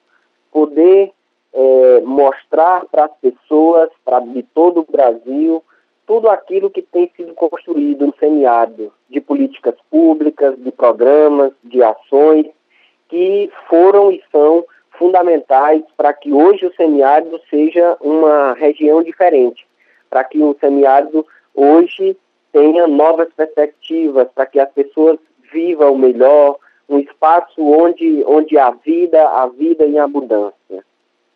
poder 0.53 1.11
é, 1.53 2.01
mostrar 2.01 2.85
para 2.85 3.05
as 3.05 3.11
pessoas 3.21 3.89
pra, 4.05 4.19
de 4.19 4.43
todo 4.43 4.81
o 4.81 4.91
Brasil 4.91 5.63
tudo 6.05 6.27
aquilo 6.27 6.71
que 6.71 6.81
tem 6.81 7.11
sido 7.15 7.35
construído 7.35 8.07
no 8.07 8.15
semiárido 8.19 8.91
de 9.07 9.21
políticas 9.21 9.75
públicas, 9.91 10.55
de 10.57 10.71
programas, 10.71 11.51
de 11.63 11.83
ações 11.83 12.47
que 13.07 13.51
foram 13.69 14.11
e 14.11 14.23
são 14.31 14.65
fundamentais 14.97 15.83
para 15.95 16.11
que 16.13 16.33
hoje 16.33 16.65
o 16.65 16.73
semiárido 16.73 17.39
seja 17.49 17.95
uma 18.01 18.53
região 18.53 19.03
diferente, 19.03 19.67
para 20.09 20.23
que 20.23 20.41
o 20.41 20.55
semiárido 20.59 21.25
hoje 21.53 22.17
tenha 22.51 22.87
novas 22.87 23.29
perspectivas, 23.33 24.27
para 24.33 24.45
que 24.45 24.59
as 24.59 24.71
pessoas 24.71 25.19
vivam 25.51 25.95
melhor, 25.95 26.57
um 26.89 26.99
espaço 26.99 27.61
onde, 27.61 28.23
onde 28.27 28.57
a 28.57 28.71
vida, 28.71 29.27
a 29.29 29.45
vida 29.47 29.85
em 29.85 29.99
abundância. 29.99 30.58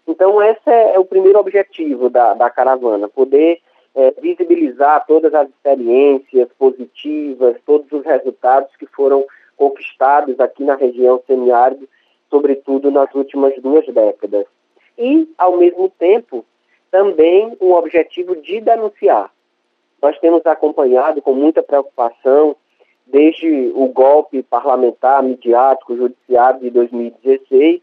Então, 0.07 0.41
esse 0.41 0.69
é, 0.69 0.95
é 0.95 0.99
o 0.99 1.05
primeiro 1.05 1.39
objetivo 1.39 2.09
da, 2.09 2.33
da 2.33 2.49
caravana, 2.49 3.07
poder 3.07 3.59
é, 3.95 4.11
visibilizar 4.21 5.05
todas 5.05 5.33
as 5.33 5.47
experiências 5.49 6.49
positivas, 6.57 7.57
todos 7.65 7.91
os 7.91 8.05
resultados 8.05 8.75
que 8.77 8.85
foram 8.87 9.25
conquistados 9.55 10.39
aqui 10.39 10.63
na 10.63 10.75
região 10.75 11.21
semiárida, 11.25 11.85
sobretudo 12.29 12.91
nas 12.91 13.13
últimas 13.13 13.53
duas 13.61 13.85
décadas. 13.85 14.45
E, 14.97 15.29
ao 15.37 15.57
mesmo 15.57 15.89
tempo, 15.89 16.45
também 16.91 17.55
um 17.61 17.71
objetivo 17.73 18.35
de 18.35 18.59
denunciar. 18.59 19.31
Nós 20.01 20.19
temos 20.19 20.45
acompanhado 20.45 21.21
com 21.21 21.33
muita 21.33 21.63
preocupação, 21.63 22.55
desde 23.05 23.71
o 23.75 23.87
golpe 23.87 24.43
parlamentar, 24.43 25.23
midiático, 25.23 25.95
judiciário 25.95 26.59
de 26.59 26.69
2016, 26.69 27.81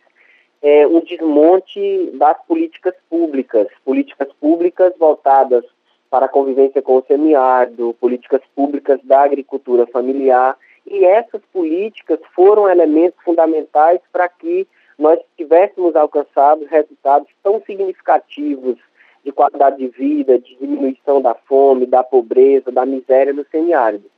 é, 0.63 0.87
um 0.87 1.01
desmonte 1.01 2.11
das 2.15 2.37
políticas 2.47 2.95
públicas, 3.09 3.69
políticas 3.85 4.29
públicas 4.41 4.93
voltadas 4.99 5.65
para 6.11 6.27
a 6.27 6.29
convivência 6.29 6.83
com 6.83 6.97
o 6.97 7.05
semiárido, 7.07 7.97
políticas 8.01 8.43
públicas 8.55 9.01
da 9.05 9.23
agricultura 9.23 9.87
familiar, 9.87 10.57
e 10.87 11.05
essas 11.05 11.41
políticas 11.53 12.19
foram 12.35 12.69
elementos 12.69 13.23
fundamentais 13.25 14.01
para 14.13 14.29
que 14.29 14.67
nós 14.99 15.19
tivéssemos 15.37 15.97
alcançado 15.97 16.67
resultados 16.67 17.29
tão 17.43 17.63
significativos 17.65 18.77
de 19.25 19.33
qualidade 19.33 19.79
de 19.79 19.89
vida, 19.89 20.39
de 20.39 20.57
diminuição 20.57 21.23
da 21.23 21.35
fome, 21.35 21.87
da 21.87 22.03
pobreza, 22.03 22.73
da 22.73 22.85
miséria 22.85 23.33
no 23.33 23.47
semiárido. 23.51 24.11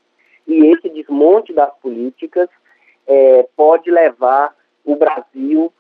E 0.46 0.66
esse 0.66 0.88
desmonte 0.88 1.52
das 1.52 1.72
políticas 1.81 2.48
é, 3.07 3.46
pode 3.57 3.90
levar 3.90 4.55
o 4.85 4.96
Brasil 4.96 5.72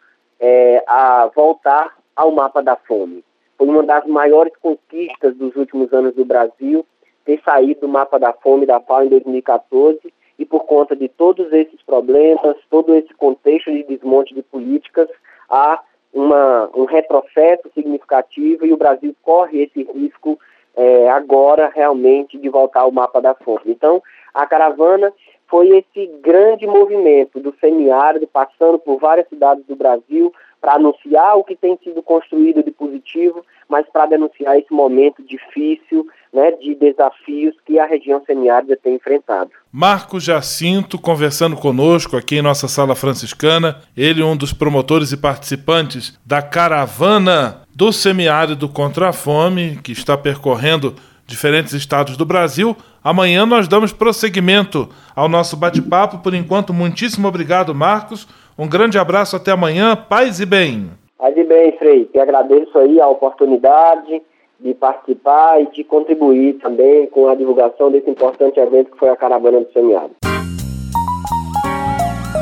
é, 0.42 0.82
a 0.88 1.30
voltar 1.32 1.96
ao 2.16 2.32
mapa 2.32 2.60
da 2.60 2.74
fome. 2.74 3.24
Foi 3.56 3.68
uma 3.68 3.84
das 3.84 4.04
maiores 4.06 4.52
conquistas 4.60 5.36
dos 5.36 5.54
últimos 5.54 5.92
anos 5.92 6.14
do 6.16 6.24
Brasil 6.24 6.84
ter 7.24 7.40
saído 7.44 7.82
do 7.82 7.88
mapa 7.88 8.18
da 8.18 8.32
fome 8.32 8.66
da 8.66 8.80
FAO 8.80 9.04
em 9.04 9.08
2014 9.08 10.12
e 10.36 10.44
por 10.44 10.64
conta 10.64 10.96
de 10.96 11.08
todos 11.08 11.52
esses 11.52 11.80
problemas, 11.82 12.56
todo 12.68 12.92
esse 12.96 13.14
contexto 13.14 13.70
de 13.70 13.84
desmonte 13.84 14.34
de 14.34 14.42
políticas, 14.42 15.08
há 15.48 15.80
uma, 16.12 16.68
um 16.74 16.84
retrocesso 16.84 17.70
significativo 17.72 18.66
e 18.66 18.72
o 18.72 18.76
Brasil 18.76 19.14
corre 19.22 19.62
esse 19.62 19.84
risco 19.84 20.36
é, 20.74 21.08
agora 21.10 21.70
realmente 21.72 22.36
de 22.36 22.48
voltar 22.48 22.80
ao 22.80 22.90
mapa 22.90 23.20
da 23.20 23.34
fome. 23.34 23.62
Então, 23.66 24.02
a 24.34 24.44
caravana 24.46 25.12
foi 25.52 25.68
esse 25.68 26.10
grande 26.24 26.66
movimento 26.66 27.38
do 27.38 27.54
semiárido, 27.60 28.26
passando 28.26 28.78
por 28.78 28.98
várias 28.98 29.28
cidades 29.28 29.62
do 29.66 29.76
Brasil, 29.76 30.32
para 30.62 30.76
anunciar 30.76 31.36
o 31.36 31.44
que 31.44 31.54
tem 31.54 31.78
sido 31.84 32.02
construído 32.02 32.62
de 32.62 32.70
positivo, 32.70 33.44
mas 33.68 33.84
para 33.92 34.06
denunciar 34.06 34.56
esse 34.56 34.72
momento 34.72 35.22
difícil, 35.22 36.06
né, 36.32 36.52
de 36.52 36.74
desafios 36.74 37.54
que 37.66 37.78
a 37.78 37.84
região 37.84 38.22
semiárida 38.24 38.78
tem 38.82 38.94
enfrentado. 38.94 39.50
Marcos 39.70 40.24
Jacinto 40.24 40.98
conversando 40.98 41.54
conosco 41.54 42.16
aqui 42.16 42.36
em 42.36 42.42
nossa 42.42 42.66
sala 42.66 42.94
franciscana, 42.94 43.82
ele 43.94 44.22
um 44.22 44.34
dos 44.34 44.54
promotores 44.54 45.12
e 45.12 45.18
participantes 45.18 46.18
da 46.24 46.40
caravana 46.40 47.66
do 47.74 47.92
semiárido 47.92 48.70
contra 48.70 49.10
a 49.10 49.12
fome, 49.12 49.78
que 49.82 49.92
está 49.92 50.16
percorrendo 50.16 50.94
diferentes 51.32 51.72
estados 51.72 52.16
do 52.16 52.24
Brasil. 52.24 52.76
Amanhã 53.02 53.44
nós 53.44 53.66
damos 53.66 53.92
prosseguimento 53.92 54.88
ao 55.16 55.28
nosso 55.28 55.56
bate-papo. 55.56 56.18
Por 56.18 56.34
enquanto, 56.34 56.72
muitíssimo 56.72 57.26
obrigado, 57.26 57.74
Marcos. 57.74 58.28
Um 58.56 58.68
grande 58.68 58.98
abraço, 58.98 59.34
até 59.34 59.50
amanhã. 59.50 59.96
Paz 59.96 60.38
e 60.38 60.46
bem. 60.46 60.90
Paz 61.18 61.36
e 61.36 61.42
bem, 61.42 61.72
Frei. 61.78 62.04
Que 62.04 62.20
agradeço 62.20 62.78
aí 62.78 63.00
a 63.00 63.08
oportunidade 63.08 64.22
de 64.60 64.74
participar 64.74 65.60
e 65.60 65.66
de 65.72 65.82
contribuir 65.82 66.54
também 66.54 67.06
com 67.08 67.28
a 67.28 67.34
divulgação 67.34 67.90
desse 67.90 68.08
importante 68.08 68.60
evento 68.60 68.92
que 68.92 68.98
foi 68.98 69.08
a 69.08 69.16
Caravana 69.16 69.60
do 69.60 69.72
Semiárido. 69.72 70.14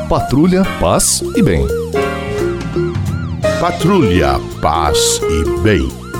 Patrulha, 0.07 0.63
paz 0.79 1.21
e 1.35 1.41
bem. 1.41 1.65
Patrulha, 3.59 4.33
paz 4.61 5.21
e 5.23 5.61
bem. 5.63 6.10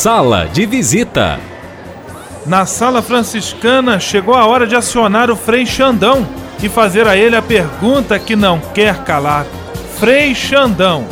Sala 0.00 0.48
de 0.50 0.64
visita. 0.64 1.38
Na 2.46 2.64
sala 2.64 3.02
franciscana 3.02 4.00
chegou 4.00 4.34
a 4.34 4.46
hora 4.46 4.66
de 4.66 4.74
acionar 4.74 5.30
o 5.30 5.36
Frei 5.36 5.66
Xandão 5.66 6.26
e 6.62 6.70
fazer 6.70 7.06
a 7.06 7.18
ele 7.18 7.36
a 7.36 7.42
pergunta 7.42 8.18
que 8.18 8.34
não 8.34 8.58
quer 8.72 9.04
calar. 9.04 9.44
Frei 9.98 10.34
Xandão, 10.34 11.04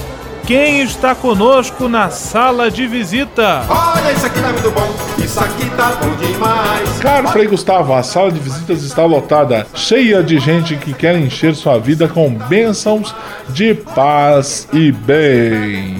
quem 0.47 0.81
está 0.81 1.15
conosco 1.15 1.87
na 1.87 2.09
sala 2.09 2.71
de 2.71 2.87
visita? 2.87 3.63
Olha, 3.69 4.11
isso 4.11 4.25
aqui 4.25 4.41
tá 4.41 4.49
muito 4.49 4.71
bom, 4.71 4.97
isso 5.23 5.39
aqui 5.39 5.71
tá 5.77 5.93
bom 6.03 6.17
demais. 6.17 6.99
Caro 6.99 7.29
Frei 7.29 7.47
Gustavo, 7.47 7.93
a 7.93 8.03
sala 8.03 8.33
de 8.33 8.41
visitas 8.41 8.83
está 8.83 9.05
lotada, 9.05 9.67
cheia 9.75 10.23
de 10.23 10.39
gente 10.39 10.77
que 10.77 10.95
quer 10.95 11.15
encher 11.19 11.55
sua 11.55 11.79
vida 11.79 12.09
com 12.09 12.31
bênçãos 12.33 13.15
de 13.51 13.75
paz 13.75 14.67
e 14.73 14.91
bem. 14.91 15.98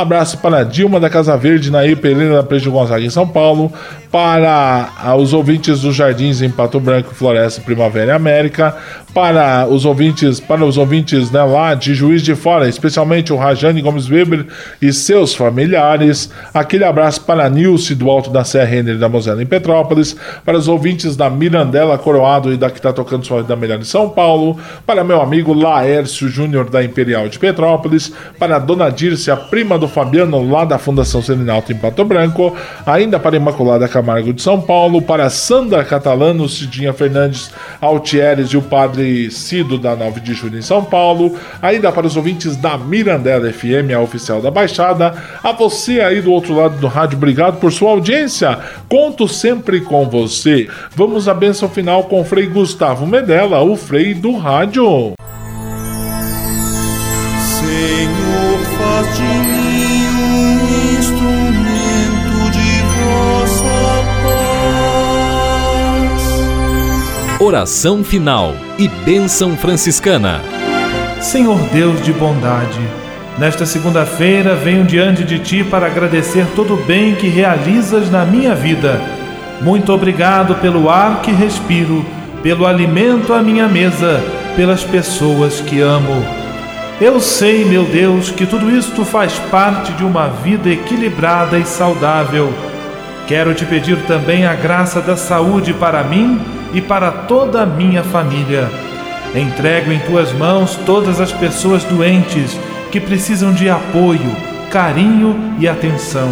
Abraço 0.00 0.38
para 0.38 0.64
Dilma 0.64 0.98
da 0.98 1.08
Casa 1.08 1.36
Verde, 1.36 1.70
Nair 1.70 1.96
Pereira 1.96 2.34
da 2.34 2.42
Prejo 2.42 2.70
Gonzaga 2.70 3.04
em 3.04 3.10
São 3.10 3.26
Paulo, 3.26 3.72
para 4.14 5.16
os 5.18 5.32
ouvintes 5.32 5.80
dos 5.80 5.96
Jardins 5.96 6.40
em 6.40 6.48
Pato 6.48 6.78
Branco, 6.78 7.12
Floresta, 7.12 7.60
Primavera 7.60 8.12
e 8.12 8.14
América, 8.14 8.76
para 9.12 9.66
os 9.68 9.84
ouvintes, 9.84 10.38
para 10.38 10.64
os 10.64 10.76
ouvintes 10.76 11.32
né, 11.32 11.42
lá 11.42 11.74
de 11.74 11.94
Juiz 11.94 12.22
de 12.22 12.36
Fora, 12.36 12.68
especialmente 12.68 13.32
o 13.32 13.36
Rajane 13.36 13.82
Gomes 13.82 14.08
Weber 14.08 14.46
e 14.80 14.92
seus 14.92 15.34
familiares. 15.34 16.30
Aquele 16.52 16.84
abraço 16.84 17.22
para 17.22 17.48
Nilce 17.48 17.94
do 17.96 18.08
Alto 18.08 18.30
da 18.30 18.44
Serra 18.44 18.66
Renner 18.66 18.98
da 18.98 19.08
Mosela 19.08 19.42
em 19.42 19.46
Petrópolis, 19.46 20.16
para 20.44 20.58
os 20.58 20.68
ouvintes 20.68 21.16
da 21.16 21.28
Mirandela 21.28 21.98
Coroado 21.98 22.52
e 22.52 22.56
da 22.56 22.70
que 22.70 22.78
está 22.78 22.92
tocando 22.92 23.26
sua 23.26 23.42
vida 23.42 23.56
melhor 23.56 23.80
em 23.80 23.84
São 23.84 24.08
Paulo, 24.08 24.56
para 24.86 25.02
meu 25.02 25.20
amigo 25.20 25.52
Laércio 25.52 26.28
Júnior 26.28 26.70
da 26.70 26.84
Imperial 26.84 27.28
de 27.28 27.38
Petrópolis, 27.38 28.12
para 28.38 28.56
a 28.56 28.58
Dona 28.60 28.90
Dirce, 28.90 29.28
a 29.28 29.36
prima 29.36 29.76
do 29.76 29.88
Fabiano 29.88 30.48
lá 30.48 30.64
da 30.64 30.78
Fundação 30.78 31.20
Serenalto 31.20 31.72
em 31.72 31.76
Pato 31.76 32.04
Branco, 32.04 32.56
ainda 32.86 33.18
para 33.18 33.36
Imaculada 33.36 33.88
Camargo 34.04 34.34
de 34.34 34.42
São 34.42 34.60
Paulo, 34.60 35.00
para 35.00 35.30
Sandra 35.30 35.82
Catalano, 35.82 36.46
Cidinha 36.46 36.92
Fernandes 36.92 37.50
Altieres 37.80 38.50
e 38.50 38.56
o 38.58 38.60
Padre 38.60 39.30
Cido 39.30 39.78
da 39.78 39.96
9 39.96 40.20
de 40.20 40.34
Julho 40.34 40.58
em 40.58 40.62
São 40.62 40.84
Paulo, 40.84 41.34
ainda 41.62 41.90
para 41.90 42.06
os 42.06 42.14
ouvintes 42.14 42.54
da 42.54 42.76
Mirandela 42.76 43.50
FM, 43.50 43.96
a 43.96 44.00
oficial 44.00 44.42
da 44.42 44.50
Baixada, 44.50 45.14
a 45.42 45.52
você 45.52 46.00
aí 46.00 46.20
do 46.20 46.30
outro 46.30 46.54
lado 46.54 46.76
do 46.76 46.86
rádio, 46.86 47.16
obrigado 47.16 47.58
por 47.58 47.72
sua 47.72 47.92
audiência, 47.92 48.58
conto 48.90 49.26
sempre 49.26 49.80
com 49.80 50.06
você. 50.06 50.68
Vamos 50.94 51.26
à 51.26 51.32
benção 51.32 51.70
final 51.70 52.04
com 52.04 52.20
o 52.20 52.24
Frei 52.24 52.46
Gustavo 52.46 53.06
Medella, 53.06 53.62
o 53.62 53.74
Frei 53.74 54.12
do 54.12 54.36
Rádio. 54.36 55.14
Senhor, 57.40 58.58
faz 58.76 59.16
de 59.16 59.22
mim 59.22 59.63
Oração 67.44 68.02
final 68.02 68.54
e 68.78 68.88
bênção 68.88 69.54
franciscana. 69.54 70.40
Senhor 71.20 71.58
Deus 71.74 72.02
de 72.02 72.10
bondade, 72.10 72.80
nesta 73.36 73.66
segunda-feira 73.66 74.56
venho 74.56 74.82
diante 74.82 75.22
de 75.24 75.38
Ti 75.38 75.62
para 75.62 75.84
agradecer 75.84 76.46
todo 76.56 76.72
o 76.72 76.84
bem 76.84 77.14
que 77.14 77.28
realizas 77.28 78.10
na 78.10 78.24
minha 78.24 78.54
vida. 78.54 78.98
Muito 79.60 79.92
obrigado 79.92 80.54
pelo 80.54 80.88
ar 80.88 81.20
que 81.20 81.32
respiro, 81.32 82.02
pelo 82.42 82.66
alimento 82.66 83.34
à 83.34 83.42
minha 83.42 83.68
mesa, 83.68 84.24
pelas 84.56 84.82
pessoas 84.82 85.60
que 85.60 85.82
amo. 85.82 86.24
Eu 86.98 87.20
sei, 87.20 87.66
meu 87.66 87.84
Deus, 87.84 88.30
que 88.30 88.46
tudo 88.46 88.74
isto 88.74 89.04
faz 89.04 89.34
parte 89.50 89.92
de 89.92 90.02
uma 90.02 90.28
vida 90.28 90.70
equilibrada 90.70 91.58
e 91.58 91.66
saudável. 91.66 92.50
Quero 93.28 93.52
te 93.52 93.66
pedir 93.66 93.98
também 94.06 94.46
a 94.46 94.54
graça 94.54 95.02
da 95.02 95.14
saúde 95.14 95.74
para 95.74 96.02
mim 96.02 96.53
e 96.74 96.82
para 96.82 97.10
toda 97.10 97.62
a 97.62 97.66
minha 97.66 98.02
família. 98.02 98.68
Entrego 99.34 99.90
em 99.90 99.98
tuas 100.00 100.32
mãos 100.32 100.76
todas 100.84 101.20
as 101.20 101.32
pessoas 101.32 101.82
doentes 101.84 102.58
que 102.90 103.00
precisam 103.00 103.52
de 103.52 103.70
apoio, 103.70 104.36
carinho 104.70 105.56
e 105.58 105.66
atenção. 105.66 106.28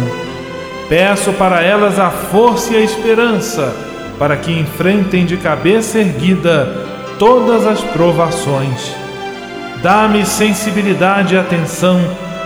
Peço 0.87 1.33
para 1.33 1.61
elas 1.63 1.97
a 1.97 2.09
força 2.09 2.73
e 2.73 2.77
a 2.77 2.81
esperança 2.81 3.73
para 4.19 4.37
que 4.37 4.51
enfrentem 4.51 5.25
de 5.25 5.37
cabeça 5.37 5.99
erguida 5.99 6.67
todas 7.17 7.65
as 7.65 7.81
provações. 7.81 8.95
Dá-me 9.81 10.25
sensibilidade 10.25 11.35
e 11.35 11.37
atenção 11.37 11.99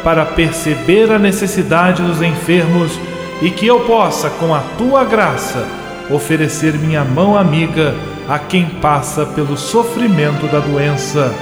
para 0.03 0.25
perceber 0.25 1.11
a 1.11 1.19
necessidade 1.19 2.01
dos 2.01 2.21
enfermos 2.21 2.99
e 3.41 3.51
que 3.51 3.67
eu 3.67 3.81
possa, 3.81 4.29
com 4.29 4.55
a 4.55 4.61
tua 4.77 5.03
graça, 5.03 5.63
oferecer 6.09 6.73
minha 6.73 7.03
mão 7.03 7.37
amiga 7.37 7.93
a 8.27 8.39
quem 8.39 8.65
passa 8.65 9.25
pelo 9.25 9.57
sofrimento 9.57 10.47
da 10.47 10.59
doença. 10.59 11.33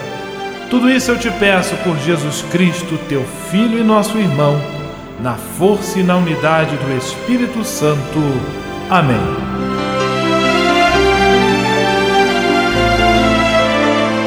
Tudo 0.70 0.90
isso 0.90 1.12
eu 1.12 1.18
te 1.18 1.30
peço 1.32 1.76
por 1.78 1.98
Jesus 2.00 2.44
Cristo, 2.52 2.98
teu 3.08 3.24
Filho 3.50 3.80
e 3.80 3.84
nosso 3.84 4.18
irmão, 4.18 4.60
na 5.20 5.36
força 5.36 6.00
e 6.00 6.04
na 6.04 6.18
unidade 6.18 6.76
do 6.76 6.98
Espírito 6.98 7.64
Santo. 7.64 8.20
Amém. 8.90 9.66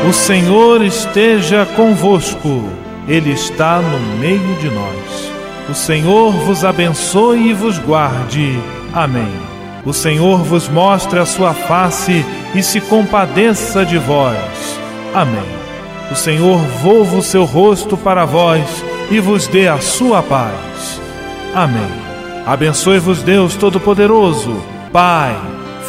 O 0.09 0.13
Senhor 0.13 0.83
esteja 0.83 1.67
convosco, 1.77 2.65
Ele 3.07 3.33
está 3.33 3.81
no 3.81 3.99
meio 4.19 4.55
de 4.59 4.71
nós. 4.71 5.33
O 5.69 5.75
Senhor 5.75 6.33
vos 6.33 6.65
abençoe 6.65 7.51
e 7.51 7.53
vos 7.53 7.79
guarde. 7.79 8.59
Amém. 8.95 9.58
O 9.89 9.93
Senhor 9.95 10.43
vos 10.43 10.69
mostre 10.69 11.19
a 11.19 11.25
sua 11.25 11.55
face 11.55 12.23
e 12.55 12.63
se 12.63 12.79
compadeça 12.79 13.87
de 13.87 13.97
vós. 13.97 14.79
Amém. 15.15 15.49
O 16.13 16.15
Senhor 16.15 16.59
volva 16.83 17.17
o 17.17 17.23
seu 17.23 17.47
rosto 17.47 17.97
para 17.97 18.27
vós 18.27 18.85
e 19.11 19.19
vos 19.19 19.47
dê 19.47 19.67
a 19.67 19.79
sua 19.79 20.23
paz. 20.23 21.01
Amém. 21.55 21.91
Abençoe-vos 22.47 23.23
Deus 23.23 23.57
Todo-Poderoso, 23.57 24.63
Pai, 24.93 25.35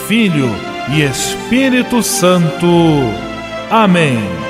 Filho 0.08 0.50
e 0.94 1.02
Espírito 1.02 2.02
Santo. 2.02 2.66
Amém. 3.70 4.49